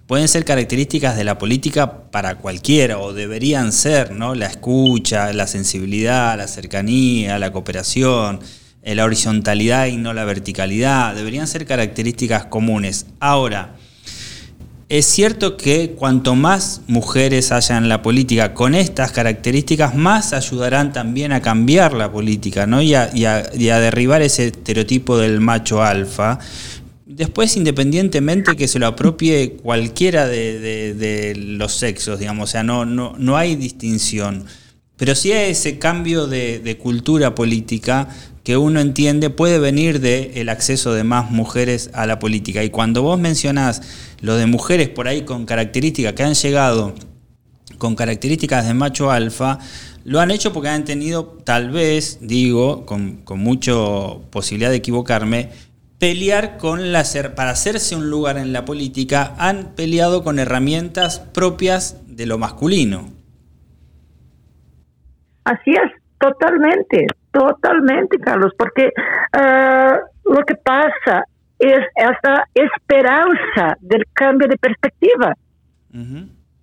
pueden 0.09 0.27
ser 0.27 0.43
características 0.43 1.15
de 1.15 1.23
la 1.23 1.37
política 1.37 2.09
para 2.09 2.33
cualquiera, 2.33 2.97
o 2.97 3.13
deberían 3.13 3.71
ser, 3.71 4.09
¿no? 4.09 4.33
La 4.33 4.47
escucha, 4.47 5.31
la 5.33 5.45
sensibilidad, 5.45 6.35
la 6.35 6.47
cercanía, 6.47 7.37
la 7.37 7.51
cooperación, 7.51 8.39
eh, 8.81 8.95
la 8.95 9.05
horizontalidad 9.05 9.85
y 9.85 9.97
no 9.97 10.11
la 10.13 10.25
verticalidad, 10.25 11.13
deberían 11.13 11.45
ser 11.45 11.67
características 11.67 12.45
comunes. 12.45 13.05
Ahora, 13.19 13.75
es 14.89 15.05
cierto 15.05 15.57
que 15.57 15.91
cuanto 15.91 16.33
más 16.33 16.81
mujeres 16.87 17.51
haya 17.51 17.77
en 17.77 17.87
la 17.87 18.01
política 18.01 18.55
con 18.55 18.73
estas 18.73 19.11
características, 19.11 19.93
más 19.93 20.33
ayudarán 20.33 20.91
también 20.91 21.33
a 21.33 21.41
cambiar 21.43 21.93
la 21.93 22.11
política 22.11 22.65
¿no? 22.65 22.81
y, 22.81 22.95
a, 22.95 23.11
y 23.13 23.25
a 23.25 23.79
derribar 23.79 24.23
ese 24.23 24.47
estereotipo 24.47 25.19
del 25.19 25.39
macho 25.39 25.83
alfa 25.83 26.39
Después, 27.19 27.57
independientemente 27.57 28.55
que 28.55 28.69
se 28.69 28.79
lo 28.79 28.87
apropie 28.87 29.57
cualquiera 29.61 30.25
de, 30.25 31.33
los 31.35 31.73
sexos, 31.73 32.17
digamos, 32.17 32.49
o 32.49 32.51
sea, 32.53 32.63
no, 32.63 32.85
no, 32.85 33.13
no 33.17 33.35
hay 33.35 33.57
distinción. 33.57 34.45
Pero 34.95 35.13
sí 35.15 35.33
hay 35.33 35.51
ese 35.51 35.79
cambio 35.79 36.27
de, 36.27 36.77
cultura 36.81 37.35
política 37.35 38.07
que 38.45 38.55
uno 38.55 38.79
entiende 38.79 39.29
puede 39.29 39.59
venir 39.59 39.99
del 39.99 40.47
acceso 40.47 40.93
de 40.93 41.03
más 41.03 41.29
mujeres 41.29 41.89
a 41.91 42.05
la 42.05 42.19
política. 42.19 42.63
Y 42.63 42.69
cuando 42.69 43.01
vos 43.01 43.19
mencionás 43.19 43.81
lo 44.21 44.37
de 44.37 44.45
mujeres 44.45 44.87
por 44.87 45.09
ahí 45.09 45.23
con 45.23 45.45
características 45.45 46.13
que 46.13 46.23
han 46.23 46.35
llegado 46.35 46.95
con 47.77 47.95
características 47.95 48.65
de 48.65 48.73
macho 48.73 49.11
alfa, 49.11 49.59
lo 50.05 50.21
han 50.21 50.31
hecho 50.31 50.53
porque 50.53 50.69
han 50.69 50.85
tenido, 50.85 51.37
tal 51.43 51.69
vez, 51.69 52.19
digo, 52.21 52.85
con, 52.85 53.17
con 53.25 53.39
mucha 53.39 53.73
posibilidad 54.31 54.69
de 54.69 54.77
equivocarme, 54.77 55.49
pelear 55.99 56.57
con 56.57 56.91
la 56.93 57.03
para 57.35 57.51
hacerse 57.51 57.95
un 57.95 58.09
lugar 58.09 58.37
en 58.37 58.53
la 58.53 58.65
política, 58.65 59.33
han 59.37 59.75
peleado 59.75 60.23
con 60.23 60.39
herramientas 60.39 61.19
propias 61.19 62.01
de 62.07 62.25
lo 62.25 62.37
masculino. 62.37 63.09
Así 65.43 65.71
es, 65.71 65.91
totalmente, 66.19 67.07
totalmente, 67.31 68.17
Carlos, 68.19 68.53
porque 68.57 68.85
eh, 68.87 69.91
lo 70.25 70.45
que 70.45 70.55
pasa 70.55 71.25
es 71.57 71.79
esta 71.95 72.45
esperanza 72.53 73.77
del 73.81 74.03
cambio 74.13 74.47
de 74.47 74.57
perspectiva. 74.57 75.35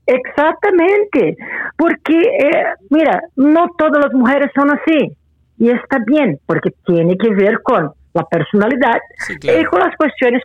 Exactamente, 0.06 1.36
porque, 1.76 2.16
eh, 2.16 2.64
mira, 2.90 3.20
no 3.34 3.68
todas 3.76 4.04
las 4.04 4.14
mujeres 4.14 4.50
son 4.54 4.70
así, 4.70 5.16
y 5.58 5.70
está 5.70 5.98
bien, 6.06 6.38
porque 6.46 6.70
tiene 6.86 7.16
que 7.18 7.30
ver 7.30 7.60
con 7.62 7.92
la 8.16 8.24
personalidad, 8.24 8.98
y 9.28 9.64
con 9.64 9.80
las 9.80 9.94
cuestiones 9.96 10.42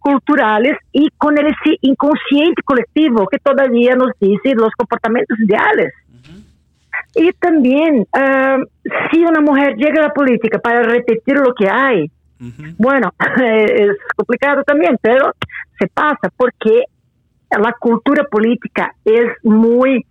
culturales 0.00 0.76
y 0.92 1.08
con 1.16 1.38
ese 1.38 1.78
inconsciente 1.80 2.62
colectivo 2.64 3.26
que 3.26 3.38
todavía 3.38 3.94
nos 3.94 4.10
dice 4.20 4.54
los 4.54 4.72
comportamientos 4.76 5.38
ideales. 5.40 5.92
Y 7.14 7.32
también, 7.34 8.06
ah, 8.12 8.58
si 9.10 9.22
una 9.24 9.40
mujer 9.40 9.76
llega 9.76 10.00
a 10.00 10.08
la 10.08 10.12
política 10.12 10.58
para 10.58 10.82
repetir 10.82 11.36
lo 11.36 11.54
que 11.54 11.68
hay, 11.68 12.10
bueno, 12.76 13.12
es 13.40 13.96
complicado 14.16 14.64
también, 14.64 14.96
pero 15.00 15.32
se 15.78 15.86
pasa 15.88 16.28
porque 16.36 16.84
la 17.50 17.72
cultura 17.78 18.24
política 18.24 18.94
es 19.04 19.30
muy, 19.44 20.04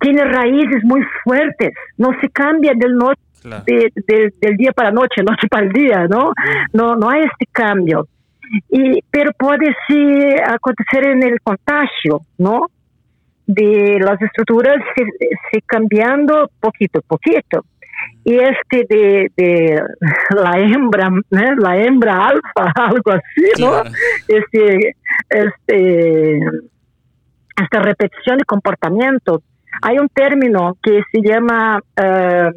tiene 0.00 0.24
raíces 0.24 0.84
muy 0.84 1.02
fuertes, 1.24 1.72
no 1.96 2.10
se 2.20 2.28
cambia 2.28 2.72
del, 2.74 2.96
del 3.42 4.56
día 4.56 4.72
para 4.72 4.90
la 4.90 4.94
noche, 4.94 5.22
noche 5.26 5.48
para 5.48 5.66
el 5.66 5.72
día, 5.72 6.06
¿no? 6.08 6.32
No, 6.72 6.96
no 6.96 7.10
hay 7.10 7.22
este 7.22 7.46
cambio. 7.50 8.06
Y, 8.68 9.02
pero 9.10 9.32
puede 9.32 9.74
sí 9.86 10.36
acontecer 10.46 11.06
en 11.06 11.22
el 11.22 11.40
contagio, 11.40 12.20
¿no? 12.38 12.66
De 13.46 13.98
las 14.00 14.20
estructuras 14.20 14.76
se, 14.94 15.60
cambiando 15.62 16.50
poquito 16.60 16.98
a 16.98 17.02
poquito. 17.02 17.64
Y 18.24 18.34
este 18.34 18.86
de, 18.88 19.82
la 20.36 20.58
hembra, 20.58 21.10
la 21.30 21.76
hembra 21.76 22.28
alfa, 22.28 22.72
algo 22.74 23.12
así, 23.12 23.60
¿no? 23.60 23.82
Este, 24.28 24.96
este, 25.30 26.38
esta 27.62 27.80
repetición 27.80 28.38
de 28.38 28.44
comportamiento. 28.44 29.42
Hay 29.80 29.98
un 29.98 30.08
término 30.08 30.76
que 30.82 31.02
se 31.10 31.22
llama 31.22 31.80
eh, 31.96 32.50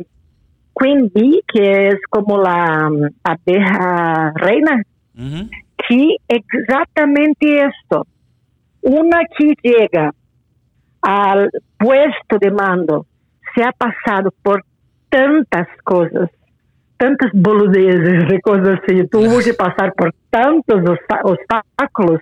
Queen 0.78 1.12
Bee, 1.14 1.42
que 1.48 1.88
es 1.90 1.96
como 2.10 2.42
la 2.42 2.90
abeja 3.24 4.34
reina, 4.36 4.84
que 5.88 6.18
exactamente 6.28 7.66
esto. 7.66 8.06
Una 8.82 9.22
que 9.38 9.54
llega 9.64 10.14
al 11.02 11.50
puesto 11.78 12.38
de 12.40 12.52
mando. 12.52 13.06
Se 13.54 13.64
ha 13.64 13.72
pasado 13.72 14.34
por 14.44 14.64
tantas 15.10 15.68
cosas, 15.84 16.30
tantas 16.98 17.32
boludeces 17.34 18.28
de 18.28 18.42
cosas 18.42 18.80
así, 18.84 19.08
tuvo 19.08 19.40
que 19.40 19.54
pasar 19.54 19.94
por 19.94 20.14
tantos 20.30 20.82
obstáculos. 21.24 22.20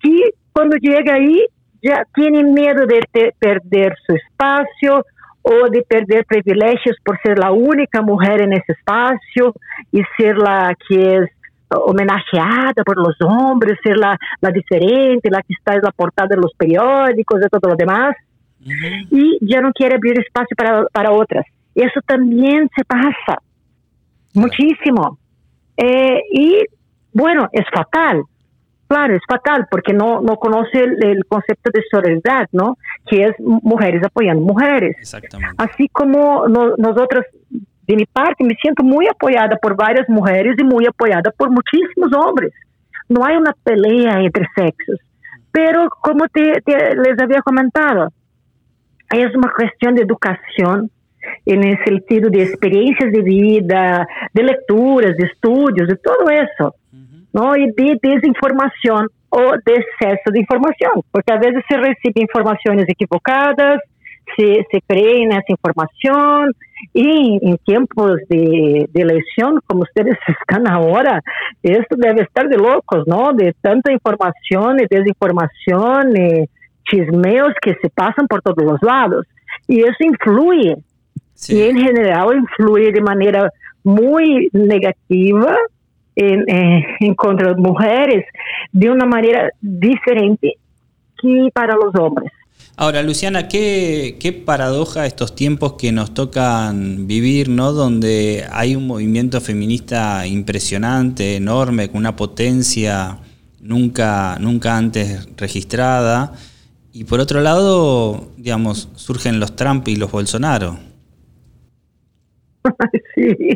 Que 0.00 0.30
cuando 0.52 0.76
llega 0.76 1.14
ahí 1.14 1.44
ya 1.82 2.04
tiene 2.14 2.44
miedo 2.44 2.86
de 2.86 3.32
perder 3.38 3.94
su 4.06 4.14
espacio 4.14 5.04
o 5.42 5.68
de 5.70 5.82
perder 5.82 6.24
privilegios 6.26 6.96
por 7.04 7.18
ser 7.22 7.38
la 7.38 7.50
única 7.52 8.02
mujer 8.02 8.42
en 8.42 8.52
ese 8.52 8.72
espacio 8.72 9.54
y 9.90 10.02
ser 10.16 10.36
la 10.36 10.74
que 10.88 11.16
es 11.16 11.30
homenajeada 11.68 12.82
por 12.84 12.98
los 12.98 13.16
hombres, 13.20 13.78
ser 13.82 13.96
la, 13.96 14.18
la 14.40 14.50
diferente, 14.50 15.30
la 15.30 15.42
que 15.42 15.54
está 15.54 15.74
en 15.74 15.82
la 15.82 15.92
portada 15.92 16.28
de 16.28 16.36
los 16.36 16.52
periódicos, 16.54 17.40
de 17.40 17.48
todo 17.48 17.70
lo 17.70 17.76
demás, 17.76 18.16
y 19.10 19.38
ya 19.40 19.60
no 19.60 19.72
quiere 19.72 19.94
abrir 19.94 20.18
espacio 20.20 20.54
para, 20.56 20.84
para 20.92 21.12
otras. 21.12 21.46
Eso 21.74 22.00
también 22.06 22.68
se 22.76 22.84
pasa 22.84 23.40
muchísimo. 24.34 25.18
Eh, 25.76 26.20
y 26.32 26.64
bueno, 27.12 27.48
es 27.52 27.64
fatal. 27.72 28.22
Claro, 28.90 29.14
es 29.14 29.22
fatal 29.24 29.68
porque 29.70 29.92
no, 29.92 30.20
no 30.20 30.34
conoce 30.34 30.82
el, 30.82 31.24
concepto 31.26 31.70
de 31.72 31.80
solidaridad, 31.88 32.48
¿no? 32.50 32.76
Que 33.06 33.26
es 33.26 33.36
mujeres 33.38 34.02
apoyando 34.04 34.42
mujeres. 34.42 34.96
Exactamente. 34.98 35.54
Así 35.58 35.88
como 35.90 36.48
nosotros 36.48 37.24
de 37.86 37.94
mi 37.94 38.04
parte, 38.06 38.42
me 38.42 38.56
siento 38.60 38.82
muy 38.82 39.06
apoyada 39.06 39.56
por 39.62 39.76
varias 39.76 40.08
mujeres 40.08 40.56
y 40.58 40.64
muy 40.64 40.86
apoyada 40.86 41.30
por 41.30 41.50
muchísimos 41.50 42.10
hombres. 42.12 42.52
No 43.08 43.24
hay 43.24 43.36
una 43.36 43.54
pelea 43.62 44.22
entre 44.22 44.44
sexos. 44.56 44.98
Pero 45.52 45.88
como 45.88 46.26
te, 46.26 46.60
les 46.66 47.20
había 47.22 47.42
comentado, 47.42 48.08
es 49.14 49.32
una 49.36 49.52
cuestión 49.56 49.94
de 49.94 50.02
educación 50.02 50.90
en 51.46 51.62
el 51.62 51.78
sentido 51.84 52.28
de 52.28 52.42
experiencias 52.42 53.12
de 53.12 53.22
vida, 53.22 54.04
de 54.34 54.42
lecturas, 54.42 55.16
de 55.16 55.26
estudios, 55.26 55.86
de 55.86 55.96
todo 55.96 56.28
eso, 56.28 56.74
¿no? 57.32 57.56
Y 57.56 57.66
de 57.72 57.98
desinformación 58.02 59.08
o 59.30 59.52
de 59.64 59.74
exceso 59.74 60.30
de 60.32 60.40
información, 60.40 61.02
porque 61.10 61.32
a 61.32 61.38
veces 61.38 61.62
se 61.68 61.76
recibe 61.76 62.22
informaciones 62.22 62.86
equivocadas, 62.88 63.80
se, 64.36 64.66
se 64.70 64.80
cree 64.86 65.22
en 65.22 65.32
esa 65.32 65.44
información 65.48 66.52
y 66.92 67.38
en 67.42 67.56
tiempos 67.58 68.20
de, 68.28 68.88
de, 68.92 69.02
elección, 69.02 69.60
como 69.66 69.82
ustedes 69.82 70.16
están 70.40 70.68
ahora, 70.68 71.20
esto 71.62 71.96
debe 71.96 72.22
estar 72.22 72.48
de 72.48 72.56
locos, 72.56 73.06
¿no? 73.06 73.32
De 73.32 73.54
tanta 73.60 73.92
información 73.92 74.78
y 74.80 74.86
desinformación 74.88 76.16
y 76.16 76.48
chismeos 76.88 77.52
que 77.62 77.76
se 77.80 77.88
pasan 77.90 78.26
por 78.26 78.42
todos 78.42 78.64
los 78.64 78.82
lados. 78.82 79.26
Y 79.68 79.80
eso 79.80 79.96
influye, 80.00 80.76
y 81.48 81.62
en 81.62 81.78
general 81.78 82.36
influye 82.36 82.92
de 82.92 83.00
manera 83.00 83.50
muy 83.82 84.48
negativa 84.52 85.56
en, 86.16 86.44
en, 86.48 86.84
en 87.00 87.14
contra 87.14 87.54
de 87.54 87.60
mujeres 87.60 88.24
de 88.72 88.90
una 88.90 89.06
manera 89.06 89.50
diferente 89.60 90.54
que 91.20 91.48
para 91.52 91.74
los 91.74 91.94
hombres. 91.94 92.30
Ahora, 92.76 93.02
Luciana, 93.02 93.46
qué, 93.46 94.16
qué 94.18 94.32
paradoja 94.32 95.04
estos 95.04 95.34
tiempos 95.34 95.74
que 95.74 95.92
nos 95.92 96.14
tocan 96.14 97.06
vivir, 97.06 97.50
¿no? 97.50 97.72
Donde 97.72 98.46
hay 98.50 98.74
un 98.74 98.86
movimiento 98.86 99.40
feminista 99.42 100.26
impresionante, 100.26 101.36
enorme, 101.36 101.88
con 101.88 101.98
una 101.98 102.16
potencia 102.16 103.18
nunca, 103.60 104.38
nunca 104.40 104.78
antes 104.78 105.28
registrada. 105.36 106.32
Y 106.92 107.04
por 107.04 107.20
otro 107.20 107.40
lado, 107.40 108.30
digamos, 108.38 108.88
surgen 108.94 109.40
los 109.40 109.54
Trump 109.56 109.86
y 109.88 109.96
los 109.96 110.10
Bolsonaro. 110.10 110.78
Sí, 113.14 113.46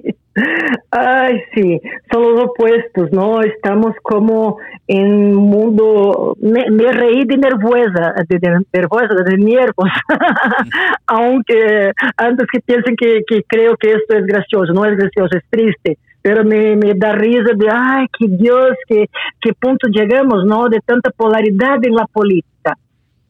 Ay, 0.90 1.40
sí, 1.54 1.80
son 2.12 2.22
los 2.22 2.44
opuestos, 2.44 3.12
¿no? 3.12 3.40
Estamos 3.40 3.94
como 4.02 4.58
en 4.88 5.36
un 5.36 5.48
mundo, 5.48 6.36
me, 6.40 6.92
reí 6.92 7.24
de 7.24 7.36
nervosa, 7.36 8.14
de, 8.28 8.64
nervosa, 8.72 9.14
de 9.24 9.38
nervos, 9.38 9.88
aunque 11.06 11.92
antes 12.16 12.46
que 12.52 12.60
piensen 12.60 12.96
que, 12.96 13.22
creo 13.46 13.76
que 13.76 13.92
esto 13.92 14.16
es 14.16 14.26
gracioso, 14.26 14.72
no 14.72 14.84
es 14.84 14.96
gracioso, 14.96 15.36
es 15.36 15.44
triste, 15.50 15.98
pero 16.20 16.44
me, 16.44 16.76
da 16.96 17.12
risa 17.12 17.52
de, 17.54 17.68
ay, 17.70 18.06
que 18.18 18.26
Dios, 18.28 18.70
que, 18.88 19.08
qué 19.40 19.52
punto 19.54 19.86
llegamos, 19.88 20.44
¿no? 20.46 20.68
De 20.68 20.80
tanta 20.84 21.10
polaridad 21.10 21.78
en 21.82 21.94
la 21.94 22.06
política, 22.06 22.76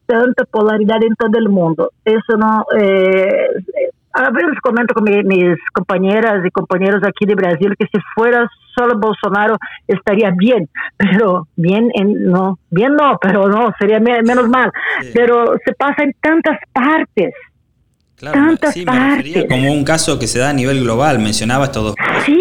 tanta 0.06 0.44
polaridad 0.46 1.02
en 1.02 1.14
todo 1.16 1.38
el 1.38 1.50
mundo. 1.50 1.90
Eso 2.04 2.36
no, 2.38 2.64
eh, 2.78 3.48
a 4.14 4.30
veces 4.30 4.58
comento 4.62 4.94
con 4.94 5.04
mis 5.04 5.58
compañeras 5.72 6.44
y 6.46 6.50
compañeros 6.50 7.02
aquí 7.04 7.26
de 7.26 7.34
Brasil 7.34 7.74
que 7.78 7.86
si 7.86 7.98
fuera 8.14 8.48
solo 8.76 8.98
Bolsonaro 8.98 9.56
estaría 9.88 10.30
bien, 10.36 10.68
pero 10.96 11.48
bien 11.56 11.90
en, 11.94 12.30
no, 12.30 12.58
bien 12.70 12.94
no, 12.94 13.18
pero 13.20 13.48
no, 13.48 13.72
sería 13.78 14.00
menos 14.00 14.48
mal. 14.48 14.70
Pero 15.12 15.56
se 15.64 15.72
pasa 15.74 16.04
en 16.04 16.14
tantas 16.20 16.58
partes. 16.72 17.32
Claro, 18.16 18.34
tantas 18.34 18.76
partes. 18.84 19.46
como 19.48 19.72
un 19.72 19.84
caso 19.84 20.18
que 20.18 20.26
se 20.26 20.38
da 20.38 20.50
a 20.50 20.52
nivel 20.52 20.82
global, 20.82 21.18
mencionaba 21.18 21.66
estos 21.66 21.82
dos. 21.82 21.94
Sí. 22.24 22.40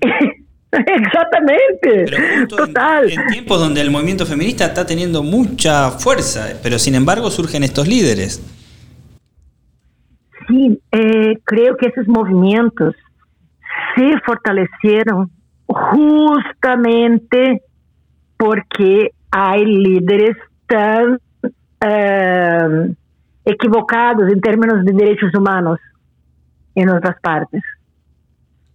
Exactamente. 0.72 2.06
Total. 2.48 3.10
en 3.10 3.26
tiempos 3.28 3.60
donde 3.60 3.80
el 3.80 3.90
movimiento 3.90 4.26
feminista 4.26 4.66
está 4.66 4.86
teniendo 4.86 5.22
mucha 5.22 5.90
fuerza, 5.92 6.48
pero 6.62 6.78
sin 6.78 6.94
embargo 6.94 7.30
surgen 7.30 7.62
estos 7.62 7.86
líderes. 7.86 8.42
Sí, 10.46 10.80
eh, 10.92 11.38
creo 11.44 11.76
que 11.76 11.86
esos 11.88 12.06
movimientos 12.06 12.94
se 13.94 14.18
fortalecieron 14.24 15.30
justamente 15.66 17.62
porque 18.36 19.10
hay 19.30 19.64
líderes 19.64 20.36
tan 20.66 21.18
eh, 21.80 22.94
equivocados 23.44 24.30
en 24.30 24.40
términos 24.40 24.84
de 24.84 24.92
derechos 24.92 25.34
humanos 25.34 25.78
en 26.74 26.90
otras 26.90 27.20
partes. 27.20 27.62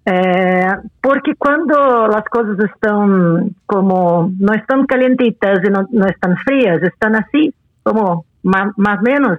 Eh, 0.06 0.68
porque 1.00 1.36
cuando 1.36 2.08
las 2.08 2.26
cosas 2.26 2.58
están 2.60 3.56
como, 3.66 4.32
no 4.40 4.54
están 4.54 4.86
calientitas 4.86 5.60
y 5.64 5.70
no, 5.70 5.88
no 5.92 6.08
están 6.08 6.36
frías, 6.38 6.82
están 6.82 7.16
así, 7.16 7.54
como 7.84 8.26
más 8.42 8.74
o 8.76 9.02
menos, 9.04 9.38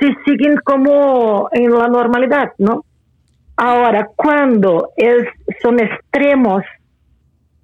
se 0.00 0.14
siguen 0.24 0.56
como 0.64 1.48
en 1.52 1.70
la 1.70 1.88
normalidad, 1.88 2.52
¿no? 2.58 2.84
Ahora, 3.56 4.08
cuando 4.14 4.90
es, 4.96 5.26
son 5.62 5.80
extremos, 5.80 6.62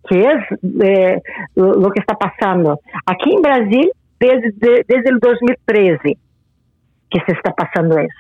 que 0.09 0.21
es 0.21 0.59
eh, 0.83 1.23
lo 1.55 1.91
que 1.91 2.01
está 2.01 2.15
pasando 2.15 2.79
aquí 3.07 3.35
en 3.35 3.43
Brasil 3.43 3.91
desde, 4.19 4.85
desde 4.87 5.11
el 5.11 5.19
2013 5.19 6.19
que 7.11 7.21
se 7.27 7.33
está 7.33 7.53
pasando 7.53 7.99
eso. 7.99 8.13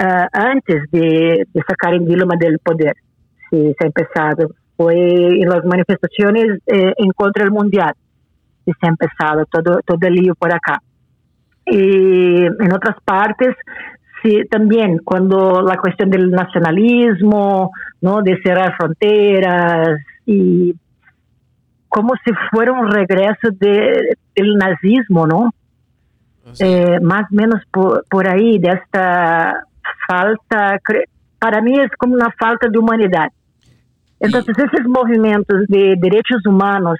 Uh, 0.00 0.26
antes 0.32 0.90
de, 0.90 1.46
de 1.52 1.62
sacar 1.66 1.94
en 1.94 2.04
Dilma 2.04 2.34
del 2.38 2.58
poder, 2.58 2.94
se, 3.50 3.74
se 3.74 3.84
ha 3.84 3.86
empezado, 3.86 4.50
fue 4.76 4.94
en 4.94 5.48
las 5.48 5.64
manifestaciones 5.64 6.60
eh, 6.66 6.92
en 6.96 7.10
contra 7.12 7.44
del 7.44 7.52
mundial, 7.52 7.94
se 8.64 8.72
ha 8.82 8.88
empezado 8.88 9.44
todo, 9.46 9.80
todo 9.84 9.98
el 10.02 10.14
lío 10.14 10.34
por 10.34 10.52
acá 10.52 10.80
y 11.70 12.44
en 12.46 12.72
otras 12.72 12.96
partes 13.04 13.54
sí, 14.22 14.42
también 14.50 14.98
cuando 15.04 15.62
la 15.62 15.76
cuestión 15.76 16.10
del 16.10 16.30
nacionalismo, 16.30 17.70
¿no? 18.00 18.22
De 18.22 18.40
cerrar 18.42 18.76
fronteras 18.76 20.00
y 20.26 20.74
como 21.88 22.14
si 22.24 22.32
fuera 22.50 22.72
un 22.72 22.90
regreso 22.90 23.48
de, 23.58 24.16
del 24.34 24.56
nazismo, 24.56 25.26
¿no? 25.26 25.52
Eh, 26.60 26.98
más 27.00 27.24
o 27.30 27.34
menos 27.34 27.62
por, 27.70 28.04
por 28.08 28.26
ahí, 28.26 28.58
de 28.58 28.70
esta 28.70 29.64
falta, 30.06 30.78
para 31.38 31.60
mí 31.60 31.78
es 31.78 31.90
como 31.98 32.14
una 32.14 32.30
falta 32.38 32.68
de 32.68 32.78
humanidad. 32.78 33.28
Entonces, 34.20 34.56
esos 34.58 34.86
movimientos 34.86 35.66
de 35.68 35.94
derechos 35.98 36.44
humanos, 36.46 36.98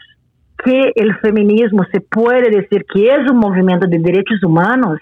que 0.65 0.93
el 0.97 1.15
feminismo 1.19 1.85
se 1.93 2.01
puede 2.01 2.51
decir 2.51 2.85
que 2.93 3.15
es 3.15 3.31
un 3.31 3.39
movimiento 3.39 3.87
de 3.87 3.99
derechos 3.99 4.43
humanos, 4.43 4.99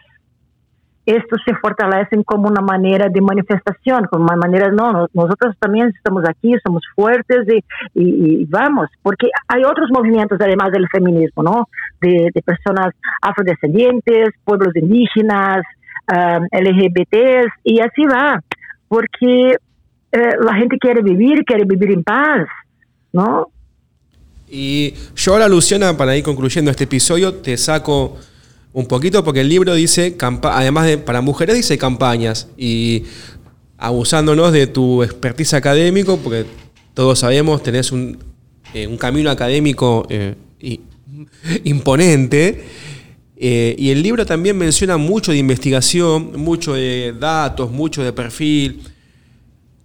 estos 1.07 1.41
se 1.45 1.55
fortalecen 1.55 2.25
como 2.25 2.49
una 2.49 2.61
manera 2.61 3.09
de 3.09 3.21
manifestación, 3.21 4.07
como 4.11 4.25
una 4.25 4.37
manera, 4.37 4.73
no, 4.73 5.07
nosotros 5.15 5.55
también 5.61 5.93
estamos 5.97 6.25
aquí, 6.29 6.53
somos 6.65 6.83
fuertes 6.97 7.47
y, 7.95 8.45
vamos, 8.47 8.89
porque 9.03 9.29
hay 9.47 9.63
otros 9.63 9.89
movimientos 9.93 10.39
además 10.41 10.73
del 10.73 10.89
feminismo, 10.89 11.45
¿no? 11.45 11.69
De, 12.01 12.31
personas 12.45 12.93
afrodescendientes, 13.23 14.31
pueblos 14.45 14.75
indígenas, 14.75 15.63
um, 16.13 16.47
LGBTs, 16.51 17.53
y 17.63 17.81
así 17.81 18.05
va, 18.05 18.41
porque 18.89 19.57
eh, 20.13 20.37
la 20.41 20.55
gente 20.55 20.77
quiere 20.79 21.03
vivir, 21.03 21.45
quiere 21.45 21.65
vivir 21.65 21.93
en 21.93 22.03
paz, 22.03 22.47
¿no? 23.13 23.49
Y 24.49 24.95
yo 25.17 25.33
ahora, 25.33 25.49
Luciana, 25.49 25.97
para 25.97 26.17
ir 26.17 26.23
concluyendo 26.23 26.71
este 26.71 26.85
episodio, 26.85 27.35
te 27.35 27.57
saco 27.57 28.17
un 28.73 28.87
poquito 28.87 29.25
porque 29.25 29.41
el 29.41 29.49
libro 29.49 29.75
dice, 29.75 30.17
además 30.43 30.87
de 30.87 30.99
para 30.99 31.21
mujeres, 31.21 31.57
dice 31.57 31.79
campañas. 31.79 32.49
Y 32.57 33.05
abusándonos 33.79 34.53
de 34.53 34.67
tu 34.67 35.03
expertise 35.03 35.55
académico, 35.55 36.19
porque 36.19 36.47
todos 36.95 37.19
sabemos, 37.19 37.63
tenés 37.63 37.91
un, 37.91 38.19
eh, 38.75 38.95
camino 38.99 39.31
académico 39.31 40.07
eh, 40.09 40.35
imponente. 41.65 42.65
Eh, 43.39 43.75
y 43.79 43.91
el 43.91 44.03
libro 44.03 44.25
también 44.25 44.57
menciona 44.57 44.97
mucho 44.97 45.33
de 45.33 45.39
investigación, 45.39 46.33
mucho 46.37 46.75
de 46.75 47.15
datos, 47.19 47.71
mucho 47.71 48.03
de 48.03 48.13
perfil. 48.13 48.83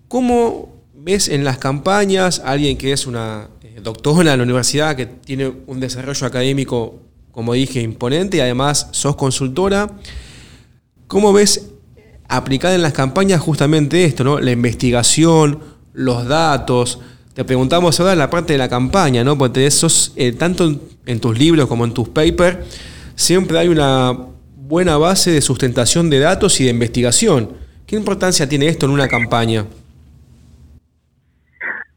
¿Cómo 0.07 0.83
ves 0.93 1.29
en 1.29 1.43
las 1.43 1.57
campañas 1.57 2.41
alguien 2.45 2.77
que 2.77 2.91
es 2.91 3.07
una 3.07 3.49
doctora 3.81 4.31
en 4.31 4.37
la 4.37 4.43
universidad, 4.43 4.95
que 4.95 5.05
tiene 5.05 5.51
un 5.67 5.79
desarrollo 5.79 6.27
académico 6.27 7.01
como 7.31 7.53
dije, 7.53 7.81
imponente 7.81 8.37
y 8.37 8.39
además 8.41 8.89
sos 8.91 9.15
consultora. 9.15 9.89
¿Cómo 11.07 11.33
ves 11.33 11.71
aplicada 12.27 12.75
en 12.75 12.81
las 12.81 12.93
campañas 12.93 13.41
justamente 13.41 14.05
esto, 14.05 14.23
¿no? 14.23 14.39
La 14.39 14.51
investigación, 14.51 15.59
los 15.93 16.27
datos. 16.27 16.99
Te 17.33 17.43
preguntamos 17.43 17.99
ahora 17.99 18.13
en 18.13 18.19
la 18.19 18.29
parte 18.29 18.53
de 18.53 18.59
la 18.59 18.69
campaña, 18.69 19.23
¿no? 19.23 19.37
Porque 19.37 19.69
sos, 19.71 20.13
eh, 20.15 20.33
tanto 20.33 20.79
en 21.05 21.19
tus 21.19 21.37
libros 21.37 21.67
como 21.67 21.85
en 21.85 21.93
tus 21.93 22.09
papers, 22.09 22.57
siempre 23.15 23.57
hay 23.59 23.67
una 23.67 24.17
buena 24.55 24.97
base 24.97 25.31
de 25.31 25.41
sustentación 25.41 26.09
de 26.09 26.19
datos 26.19 26.59
y 26.59 26.65
de 26.65 26.69
investigación. 26.69 27.53
¿Qué 27.85 27.95
importancia 27.95 28.47
tiene 28.47 28.67
esto 28.67 28.85
en 28.85 28.93
una 28.93 29.07
campaña? 29.07 29.65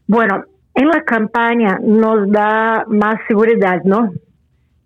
Bueno, 0.07 0.43
en 0.75 0.87
la 0.87 1.03
campaña 1.03 1.79
nos 1.81 2.29
da 2.31 2.85
más 2.87 3.15
seguridad, 3.27 3.81
¿no? 3.83 4.11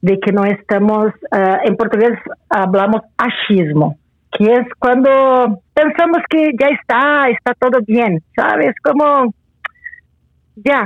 de 0.01 0.19
que 0.19 0.31
no 0.31 0.45
estamos, 0.45 1.07
uh, 1.31 1.67
en 1.67 1.75
portugués 1.75 2.17
hablamos 2.49 3.01
achismo, 3.17 3.97
que 4.31 4.45
es 4.45 4.67
cuando 4.77 5.61
pensamos 5.73 6.19
que 6.29 6.51
ya 6.59 6.67
está, 6.67 7.29
está 7.29 7.53
todo 7.55 7.79
bien, 7.85 8.21
¿sabes? 8.35 8.73
Como, 8.81 9.33
ya, 10.55 10.85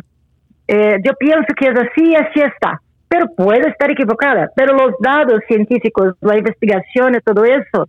eh, 0.67 0.97
yo 1.05 1.11
pienso 1.19 1.47
que 1.55 1.67
es 1.67 1.75
así, 1.77 2.15
así 2.15 2.39
está, 2.39 2.81
pero 3.07 3.27
puede 3.35 3.69
estar 3.69 3.91
equivocada, 3.91 4.49
pero 4.55 4.73
los 4.73 4.93
datos 4.99 5.41
científicos, 5.47 6.15
la 6.21 6.37
investigación 6.37 7.15
y 7.15 7.19
todo 7.19 7.43
eso, 7.43 7.87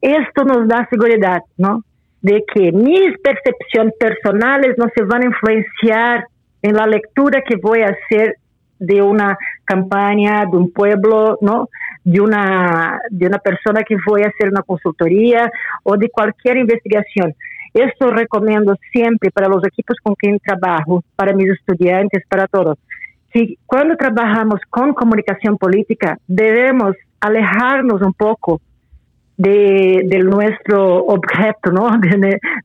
esto 0.00 0.44
nos 0.44 0.68
da 0.68 0.86
seguridad, 0.90 1.40
¿no? 1.56 1.82
De 2.22 2.44
que 2.54 2.72
mis 2.72 3.18
percepciones 3.18 3.94
personales 3.98 4.76
no 4.78 4.86
se 4.94 5.02
van 5.02 5.22
a 5.22 5.26
influenciar 5.26 6.26
en 6.62 6.74
la 6.74 6.86
lectura 6.86 7.42
que 7.42 7.56
voy 7.56 7.82
a 7.82 7.88
hacer 7.88 8.36
de 8.78 9.00
una 9.02 9.36
campaña, 9.64 10.44
de 10.50 10.56
un 10.56 10.72
pueblo, 10.72 11.38
¿no? 11.40 11.68
De 12.04 12.20
una, 12.20 13.00
de 13.10 13.26
una 13.26 13.38
persona 13.38 13.82
que 13.82 13.96
fue 13.98 14.24
a 14.24 14.28
hacer 14.28 14.48
una 14.48 14.62
consultoría 14.62 15.50
o 15.84 15.96
de 15.96 16.08
cualquier 16.08 16.56
investigación. 16.56 17.34
Esto 17.74 18.10
recomiendo 18.10 18.76
siempre 18.92 19.30
para 19.30 19.48
los 19.48 19.64
equipos 19.64 19.96
con 20.02 20.14
quien 20.14 20.38
trabajo, 20.40 21.02
para 21.16 21.32
mis 21.32 21.50
estudiantes, 21.50 22.22
para 22.28 22.46
todos. 22.46 22.78
Si 23.32 23.58
cuando 23.64 23.96
trabajamos 23.96 24.60
con 24.68 24.92
comunicación 24.92 25.56
política 25.56 26.18
debemos 26.26 26.96
alejarnos 27.20 28.02
un 28.02 28.12
poco 28.12 28.60
de, 29.36 30.02
de, 30.04 30.18
nuestro 30.18 31.04
objeto, 31.04 31.72
¿no? 31.72 31.90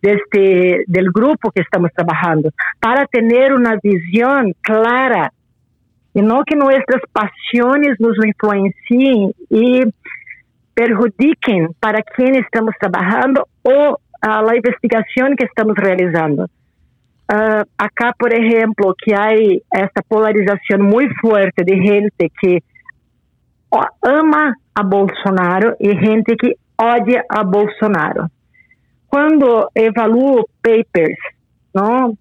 De, 0.02 0.84
de, 0.88 1.04
grupo 1.14 1.52
que 1.52 1.62
estamos 1.62 1.92
trabajando, 1.94 2.50
para 2.80 3.06
tener 3.06 3.54
una 3.54 3.78
visión 3.82 4.54
clara 4.62 5.32
y 6.14 6.22
no 6.22 6.44
que 6.44 6.56
nuestras 6.56 7.02
pasiones 7.12 8.00
nos 8.00 8.16
influencien 8.24 9.32
y 9.50 9.84
perjudiquen 10.74 11.70
para 11.80 12.02
quien 12.02 12.36
estamos 12.36 12.74
trabajando 12.80 13.48
o 13.64 13.98
a 14.22 14.42
la 14.42 14.56
investigación 14.56 15.36
que 15.36 15.46
estamos 15.46 15.76
realizando. 15.76 16.48
Uh, 17.30 17.64
acá, 17.78 18.14
por 18.18 18.34
ejemplo, 18.34 18.96
que 19.04 19.14
hay 19.14 19.62
esta 19.72 20.02
polarización 20.08 20.82
muy 20.82 21.08
fuerte 21.22 21.64
de 21.66 21.78
gente 21.78 22.32
que 22.42 22.64
ama 24.02 24.56
a 24.78 24.84
Bolsonaro 24.84 25.76
y 25.80 25.90
gente 25.98 26.36
que 26.36 26.54
odia 26.78 27.24
a 27.30 27.44
Bolsonaro. 27.44 28.30
Cuando 29.08 29.70
evalúo 29.74 30.46
papers, 30.62 31.18
¿no? 31.74 32.14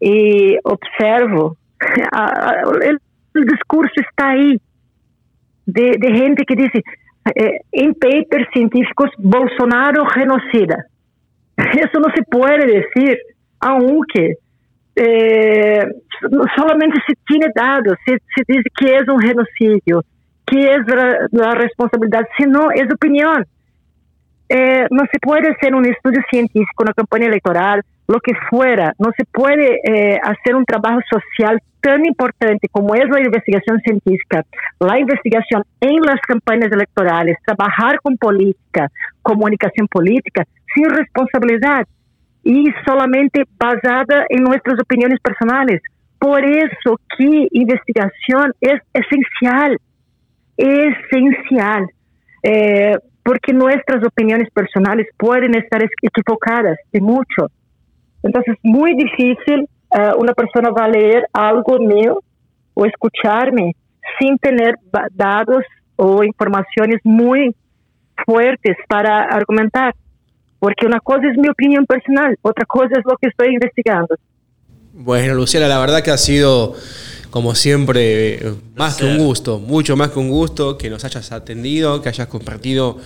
Y 0.00 0.56
observo, 0.62 1.56
el 2.82 2.98
el 3.38 3.44
discurso 3.44 3.92
está 3.96 4.30
ahí 4.30 4.60
de, 5.66 6.12
gente 6.12 6.44
que 6.44 6.54
dice, 6.54 6.82
eh, 7.34 7.60
en 7.72 7.94
papers 7.94 8.48
científicos, 8.52 9.10
Bolsonaro 9.18 10.06
genocida. 10.06 10.86
Eso 11.56 12.00
no 12.00 12.08
se 12.14 12.22
puede 12.22 12.66
decir, 12.66 13.18
aunque 13.60 14.36
eh, 14.96 15.84
solamente 16.56 16.98
se 17.06 17.14
tiene 17.26 17.46
dados, 17.54 17.94
se, 18.06 18.18
dice 18.46 18.64
que 18.76 18.96
es 18.96 19.08
un 19.08 19.20
genocidio, 19.20 20.02
que 20.48 20.74
es 20.74 20.80
la, 21.32 21.54
responsabilidad, 21.54 22.26
si 22.36 22.44
no, 22.44 22.70
es 22.70 22.92
opinión. 22.92 23.44
Eh, 24.48 24.86
no 24.90 25.04
se 25.12 25.18
puede 25.20 25.50
hacer 25.50 25.74
un 25.74 25.84
estudio 25.84 26.22
científico, 26.30 26.82
una 26.82 26.94
campaña 26.94 27.26
electoral, 27.26 27.82
lo 28.06 28.18
que 28.20 28.32
fuera, 28.48 28.94
no 28.98 29.10
se 29.14 29.24
puede 29.26 29.80
eh, 29.84 30.18
hacer 30.22 30.56
un 30.56 30.64
trabajo 30.64 31.00
social 31.10 31.60
tan 31.82 32.06
importante 32.06 32.66
como 32.70 32.94
es 32.94 33.08
la 33.10 33.20
investigación 33.20 33.78
científica, 33.80 34.44
la 34.80 34.98
investigación 34.98 35.62
en 35.80 36.00
las 36.00 36.20
campañas 36.26 36.72
electorales, 36.72 37.36
trabajar 37.44 38.00
con 38.00 38.16
política, 38.16 38.88
comunicación 39.22 39.86
política, 39.88 40.44
sin 40.74 40.88
responsabilidad 40.88 41.86
y 42.42 42.64
solamente 42.86 43.44
basada 43.58 44.24
en 44.30 44.42
nuestras 44.42 44.80
opiniones 44.80 45.20
personales. 45.20 45.82
Por 46.18 46.42
eso 46.44 46.98
que 47.16 47.48
investigación 47.52 48.52
es 48.60 48.80
esencial, 48.94 49.78
esencial, 50.58 51.86
eh, 52.42 52.96
porque 53.22 53.52
nuestras 53.52 54.04
opiniones 54.04 54.50
personales 54.52 55.06
pueden 55.16 55.54
estar 55.54 55.82
equivocadas 56.02 56.76
de 56.92 57.00
mucho. 57.00 57.50
Entonces, 58.22 58.54
es 58.54 58.60
muy 58.62 58.94
difícil 58.94 59.68
uh, 59.90 60.18
una 60.18 60.32
persona 60.32 60.70
va 60.70 60.84
a 60.84 60.88
leer 60.88 61.26
algo 61.32 61.78
mío 61.78 62.20
o 62.74 62.84
escucharme 62.84 63.74
sin 64.18 64.38
tener 64.38 64.74
dados 65.12 65.64
o 65.96 66.24
informaciones 66.24 67.00
muy 67.04 67.54
fuertes 68.24 68.76
para 68.88 69.22
argumentar. 69.22 69.94
Porque 70.58 70.86
una 70.86 71.00
cosa 71.00 71.28
es 71.30 71.38
mi 71.38 71.48
opinión 71.48 71.86
personal, 71.86 72.36
otra 72.42 72.64
cosa 72.66 72.98
es 72.98 73.04
lo 73.04 73.16
que 73.16 73.28
estoy 73.28 73.54
investigando. 73.54 74.16
Bueno, 74.92 75.34
Luciana, 75.34 75.68
la 75.68 75.78
verdad 75.78 76.02
que 76.02 76.10
ha 76.10 76.16
sido, 76.16 76.74
como 77.30 77.54
siempre, 77.54 78.40
más 78.76 78.96
que 78.96 79.04
un 79.04 79.18
gusto, 79.18 79.58
mucho 79.58 79.96
más 79.96 80.10
que 80.10 80.18
un 80.18 80.30
gusto 80.30 80.78
que 80.78 80.88
nos 80.88 81.04
hayas 81.04 81.30
atendido, 81.32 82.00
que 82.00 82.08
hayas 82.08 82.28
compartido 82.28 82.98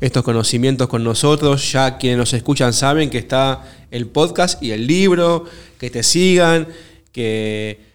estos 0.00 0.22
conocimientos 0.22 0.88
con 0.88 1.02
nosotros. 1.02 1.72
Ya 1.72 1.98
quienes 1.98 2.18
nos 2.18 2.32
escuchan 2.32 2.72
saben 2.72 3.10
que 3.10 3.18
está 3.18 3.64
el 3.90 4.06
podcast 4.06 4.62
y 4.62 4.70
el 4.70 4.86
libro, 4.86 5.44
que 5.78 5.90
te 5.90 6.02
sigan, 6.02 6.68
que, 7.12 7.92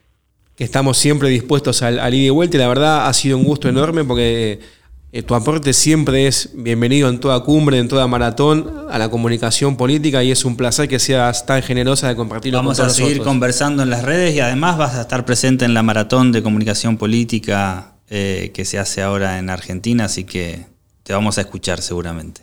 estamos 0.57 0.97
siempre 0.97 1.29
dispuestos 1.29 1.81
al, 1.81 1.99
al 1.99 2.13
ida 2.13 2.27
y 2.27 2.29
vuelta. 2.29 2.57
Y 2.57 2.59
la 2.59 2.67
verdad 2.67 3.07
ha 3.07 3.13
sido 3.13 3.37
un 3.37 3.45
gusto 3.45 3.69
enorme 3.69 4.03
porque 4.03 4.59
Eh, 5.11 5.23
tu 5.23 5.33
aporte 5.33 5.73
siempre 5.73 6.27
es 6.27 6.53
bienvenido 6.55 7.09
en 7.09 7.19
toda 7.19 7.43
cumbre, 7.43 7.79
en 7.79 7.87
toda 7.87 8.05
maratón, 8.05 8.85
a 8.91 8.99
la 8.99 9.09
comunicación 9.09 9.75
política 9.75 10.23
y 10.23 10.29
es 10.29 10.45
un 10.45 10.55
placer 10.55 10.87
que 10.87 10.99
seas 10.99 11.47
tan 11.47 11.63
generosa 11.63 12.07
de 12.09 12.15
compartirlo 12.15 12.59
Vamos 12.59 12.77
con 12.77 12.83
a 12.83 12.87
todos 12.87 12.97
seguir 12.97 13.13
nosotros. 13.13 13.33
conversando 13.33 13.81
en 13.81 13.89
las 13.89 14.03
redes 14.03 14.35
y 14.35 14.39
además 14.39 14.77
vas 14.77 14.95
a 14.95 15.01
estar 15.01 15.25
presente 15.25 15.65
en 15.65 15.73
la 15.73 15.81
maratón 15.81 16.31
de 16.31 16.43
comunicación 16.43 16.97
política 16.97 17.93
eh, 18.11 18.51
que 18.53 18.65
se 18.65 18.77
hace 18.77 19.01
ahora 19.01 19.39
en 19.39 19.49
Argentina, 19.49 20.05
así 20.05 20.25
que 20.25 20.67
te 21.01 21.13
vamos 21.13 21.39
a 21.39 21.41
escuchar 21.41 21.79
seguramente. 21.79 22.41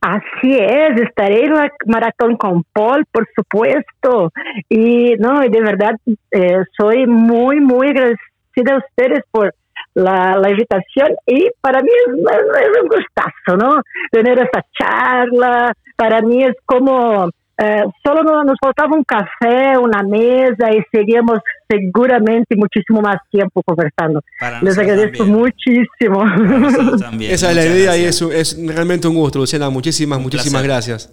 Así 0.00 0.56
es, 0.56 0.98
estaré 1.02 1.44
en 1.44 1.54
la 1.54 1.70
maratón 1.86 2.38
con 2.38 2.64
Paul, 2.72 3.04
por 3.12 3.28
supuesto. 3.36 4.32
Y 4.70 5.16
no, 5.18 5.44
y 5.44 5.50
de 5.50 5.60
verdad, 5.60 5.96
eh, 6.30 6.62
soy 6.78 7.06
muy, 7.06 7.60
muy 7.60 7.88
agradecida 7.88 8.74
a 8.74 8.78
ustedes 8.78 9.22
por 9.30 9.54
la, 9.94 10.36
la 10.38 10.50
invitación 10.50 11.08
y 11.26 11.48
para 11.60 11.80
mí 11.82 11.88
es, 12.06 12.14
es 12.14 12.82
un 12.82 12.88
gustazo, 12.88 13.56
¿no? 13.58 13.82
Tener 14.10 14.38
esa 14.38 14.64
charla, 14.78 15.72
para 15.96 16.20
mí 16.22 16.42
es 16.44 16.54
como, 16.64 17.28
eh, 17.58 17.84
solo 18.04 18.22
no- 18.22 18.42
nos 18.44 18.56
faltaba 18.60 18.96
un 18.96 19.04
café, 19.04 19.76
una 19.78 20.02
mesa 20.02 20.72
y 20.72 20.82
seguimos 20.90 21.40
seguramente 21.68 22.56
muchísimo 22.56 23.00
más 23.02 23.16
tiempo 23.30 23.62
conversando. 23.64 24.20
Para 24.40 24.62
Les 24.62 24.78
agradezco 24.78 25.18
también. 25.24 25.38
muchísimo. 25.38 26.24
También. 26.98 27.32
Esa 27.32 27.50
es 27.50 27.56
la 27.56 27.62
Muchas 27.62 27.76
idea 27.76 27.96
y 27.96 28.02
gracias. 28.02 28.30
es, 28.32 28.52
es 28.58 28.74
realmente 28.74 29.08
un 29.08 29.14
gusto, 29.14 29.38
Luciana. 29.38 29.70
Muchísimas, 29.70 30.20
muchísimas 30.20 30.62
placer. 30.62 30.94
gracias. 30.96 31.12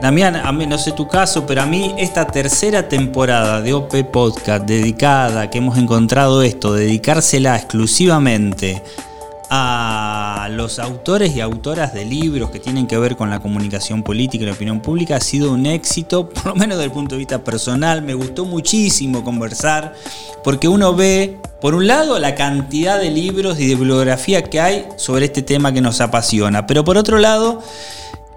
Damián, 0.00 0.34
a 0.34 0.50
mí 0.50 0.66
no 0.66 0.78
sé 0.78 0.92
tu 0.92 1.06
caso, 1.06 1.44
pero 1.44 1.60
a 1.60 1.66
mí 1.66 1.94
esta 1.98 2.26
tercera 2.26 2.88
temporada 2.88 3.60
de 3.60 3.74
OP 3.74 4.02
Podcast 4.10 4.64
dedicada, 4.64 5.50
que 5.50 5.58
hemos 5.58 5.76
encontrado 5.76 6.40
esto, 6.40 6.72
dedicársela 6.72 7.54
exclusivamente 7.56 8.82
a 9.50 10.48
los 10.52 10.78
autores 10.78 11.36
y 11.36 11.40
autoras 11.42 11.92
de 11.92 12.06
libros 12.06 12.50
que 12.50 12.58
tienen 12.58 12.86
que 12.86 12.96
ver 12.96 13.14
con 13.14 13.28
la 13.28 13.40
comunicación 13.40 14.02
política 14.02 14.44
y 14.44 14.46
la 14.46 14.54
opinión 14.54 14.80
pública, 14.80 15.16
ha 15.16 15.20
sido 15.20 15.52
un 15.52 15.66
éxito, 15.66 16.28
por 16.30 16.46
lo 16.46 16.54
menos 16.54 16.78
desde 16.78 16.86
el 16.86 16.92
punto 16.92 17.16
de 17.16 17.18
vista 17.18 17.44
personal. 17.44 18.00
Me 18.00 18.14
gustó 18.14 18.46
muchísimo 18.46 19.22
conversar, 19.22 19.94
porque 20.42 20.66
uno 20.66 20.94
ve, 20.94 21.36
por 21.60 21.74
un 21.74 21.86
lado, 21.86 22.18
la 22.18 22.34
cantidad 22.34 22.98
de 22.98 23.10
libros 23.10 23.60
y 23.60 23.66
de 23.66 23.74
bibliografía 23.74 24.44
que 24.44 24.62
hay 24.62 24.86
sobre 24.96 25.26
este 25.26 25.42
tema 25.42 25.74
que 25.74 25.82
nos 25.82 26.00
apasiona, 26.00 26.66
pero 26.66 26.84
por 26.84 26.96
otro 26.96 27.18
lado, 27.18 27.62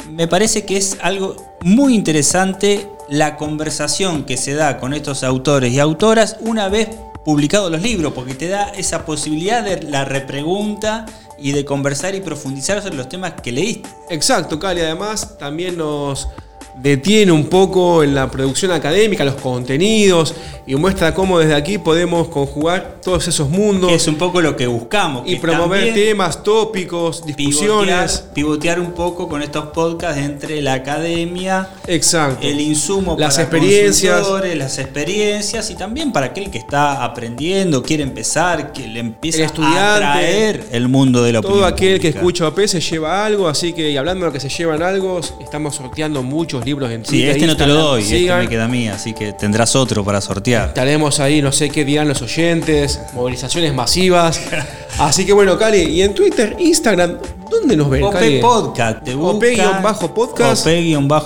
me 0.09 0.27
parece 0.27 0.65
que 0.65 0.77
es 0.77 0.97
algo 1.01 1.35
muy 1.61 1.95
interesante 1.95 2.89
la 3.09 3.37
conversación 3.37 4.25
que 4.25 4.37
se 4.37 4.53
da 4.53 4.79
con 4.79 4.93
estos 4.93 5.23
autores 5.23 5.71
y 5.73 5.79
autoras 5.79 6.37
una 6.41 6.69
vez 6.69 6.89
publicados 7.25 7.71
los 7.71 7.81
libros, 7.81 8.13
porque 8.13 8.33
te 8.33 8.47
da 8.47 8.69
esa 8.69 9.05
posibilidad 9.05 9.63
de 9.63 9.81
la 9.83 10.05
repregunta 10.05 11.05
y 11.37 11.51
de 11.51 11.65
conversar 11.65 12.15
y 12.15 12.21
profundizar 12.21 12.81
sobre 12.81 12.95
los 12.95 13.09
temas 13.09 13.33
que 13.41 13.51
leíste. 13.51 13.89
Exacto, 14.09 14.59
Cali. 14.59 14.81
Además, 14.81 15.37
también 15.37 15.77
nos 15.77 16.27
detiene 16.75 17.31
un 17.31 17.45
poco 17.47 18.03
en 18.03 18.15
la 18.15 18.29
producción 18.31 18.71
académica, 18.71 19.23
los 19.23 19.35
contenidos, 19.35 20.33
y 20.65 20.75
muestra 20.75 21.13
cómo 21.13 21.39
desde 21.39 21.55
aquí 21.55 21.77
podemos 21.77 22.29
conjugar 22.29 22.97
todos 23.03 23.27
esos 23.27 23.49
mundos 23.49 23.89
Que 23.89 23.95
es 23.95 24.07
un 24.07 24.15
poco 24.15 24.39
lo 24.41 24.55
que 24.55 24.65
buscamos. 24.67 25.23
y 25.25 25.35
promover 25.35 25.93
temas, 25.93 26.41
tópicos, 26.43 27.25
discusiones. 27.25 28.19
Pivotear, 28.19 28.33
pivotear 28.33 28.79
un 28.79 28.91
poco 28.93 29.27
con 29.27 29.41
estos 29.41 29.65
podcasts 29.67 30.21
entre 30.21 30.61
la 30.61 30.73
academia, 30.73 31.69
Exacto. 31.87 32.45
el 32.47 32.61
insumo 32.61 33.15
Las 33.19 33.35
para 33.35 33.43
experiencias. 33.43 34.25
las 34.55 34.79
experiencias 34.79 35.69
y 35.69 35.75
también 35.75 36.11
para 36.11 36.27
aquel 36.27 36.49
que 36.49 36.57
está 36.59 37.03
aprendiendo, 37.03 37.83
quiere 37.83 38.03
empezar, 38.03 38.71
que 38.71 38.87
le 38.87 38.99
empieza 39.01 39.43
a 39.43 39.95
atraer 39.95 40.63
el 40.71 40.87
mundo 40.87 41.21
de 41.23 41.33
la 41.33 41.41
Todo 41.41 41.51
opinión 41.51 41.73
aquel 41.73 41.99
que 41.99 42.07
escucha 42.09 42.47
OP 42.47 42.59
se 42.67 42.79
lleva 42.79 43.25
algo, 43.25 43.47
así 43.47 43.73
que 43.73 43.91
y 43.91 43.97
hablando 43.97 44.25
de 44.25 44.29
lo 44.29 44.33
que 44.33 44.39
se 44.39 44.49
llevan 44.49 44.81
algo, 44.81 45.19
estamos 45.41 45.75
sorteando 45.75 46.23
muchos 46.23 46.62
libros 46.65 46.91
en 46.91 47.03
Sí, 47.05 47.11
Twitter, 47.11 47.29
este 47.31 47.47
no 47.47 47.57
te 47.57 47.67
lo 47.67 47.73
doy, 47.75 48.01
este 48.03 48.35
me 48.35 48.47
queda 48.47 48.65
a 48.65 48.67
mí, 48.67 48.87
así 48.87 49.13
que 49.13 49.33
tendrás 49.33 49.75
otro 49.75 50.03
para 50.03 50.21
sortear. 50.21 50.69
Estaremos 50.69 51.19
ahí, 51.19 51.41
no 51.41 51.51
sé 51.51 51.69
qué 51.69 51.85
dirán 51.85 52.07
los 52.07 52.21
oyentes, 52.21 52.99
movilizaciones 53.13 53.73
masivas. 53.73 54.39
Así 54.99 55.25
que 55.25 55.33
bueno, 55.33 55.57
Cali, 55.57 55.81
y 55.81 56.03
en 56.03 56.13
Twitter, 56.13 56.55
Instagram, 56.59 57.17
¿dónde 57.49 57.75
nos 57.75 57.89
ven, 57.89 58.07
Cali? 58.11 58.37
OP 58.37 58.41
Podcast, 58.41 59.03
te 59.03 59.15
buscan, 59.15 59.83
OP-podcast. 59.83 60.67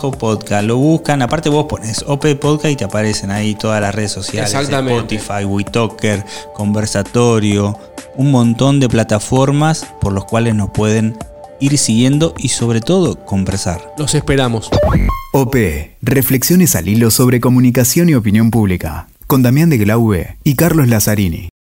OP-podcast, 0.04 0.64
lo 0.66 0.78
buscan, 0.78 1.22
aparte 1.22 1.50
vos 1.50 1.66
pones 1.66 2.02
OP 2.08 2.26
Podcast 2.40 2.72
y 2.72 2.76
te 2.78 2.86
aparecen 2.86 3.30
ahí 3.30 3.56
todas 3.56 3.82
las 3.82 3.94
redes 3.94 4.14
sociales, 4.14 4.54
Exactamente. 4.54 5.16
Spotify, 5.16 5.44
WeTalker, 5.44 6.24
Conversatorio, 6.54 7.78
un 8.16 8.32
montón 8.32 8.80
de 8.80 8.88
plataformas 8.88 9.86
por 10.00 10.14
los 10.14 10.24
cuales 10.24 10.56
nos 10.56 10.70
pueden 10.70 11.18
ir 11.60 11.78
siguiendo 11.78 12.34
y 12.38 12.50
sobre 12.50 12.82
todo 12.82 13.26
conversar. 13.26 13.94
Los 13.98 14.16
esperamos. 14.16 14.70
OP, 15.34 15.56
reflexiones 16.02 16.76
al 16.76 16.88
hilo 16.88 17.12
sobre 17.12 17.40
comunicación 17.40 18.10
y 18.10 18.16
opinión 18.16 18.52
pública, 18.52 19.08
con 19.28 19.44
Damián 19.44 19.70
de 19.70 19.78
Glaube 19.78 20.38
y 20.44 20.56
Carlos 20.56 20.88
Lazzarini. 20.88 21.50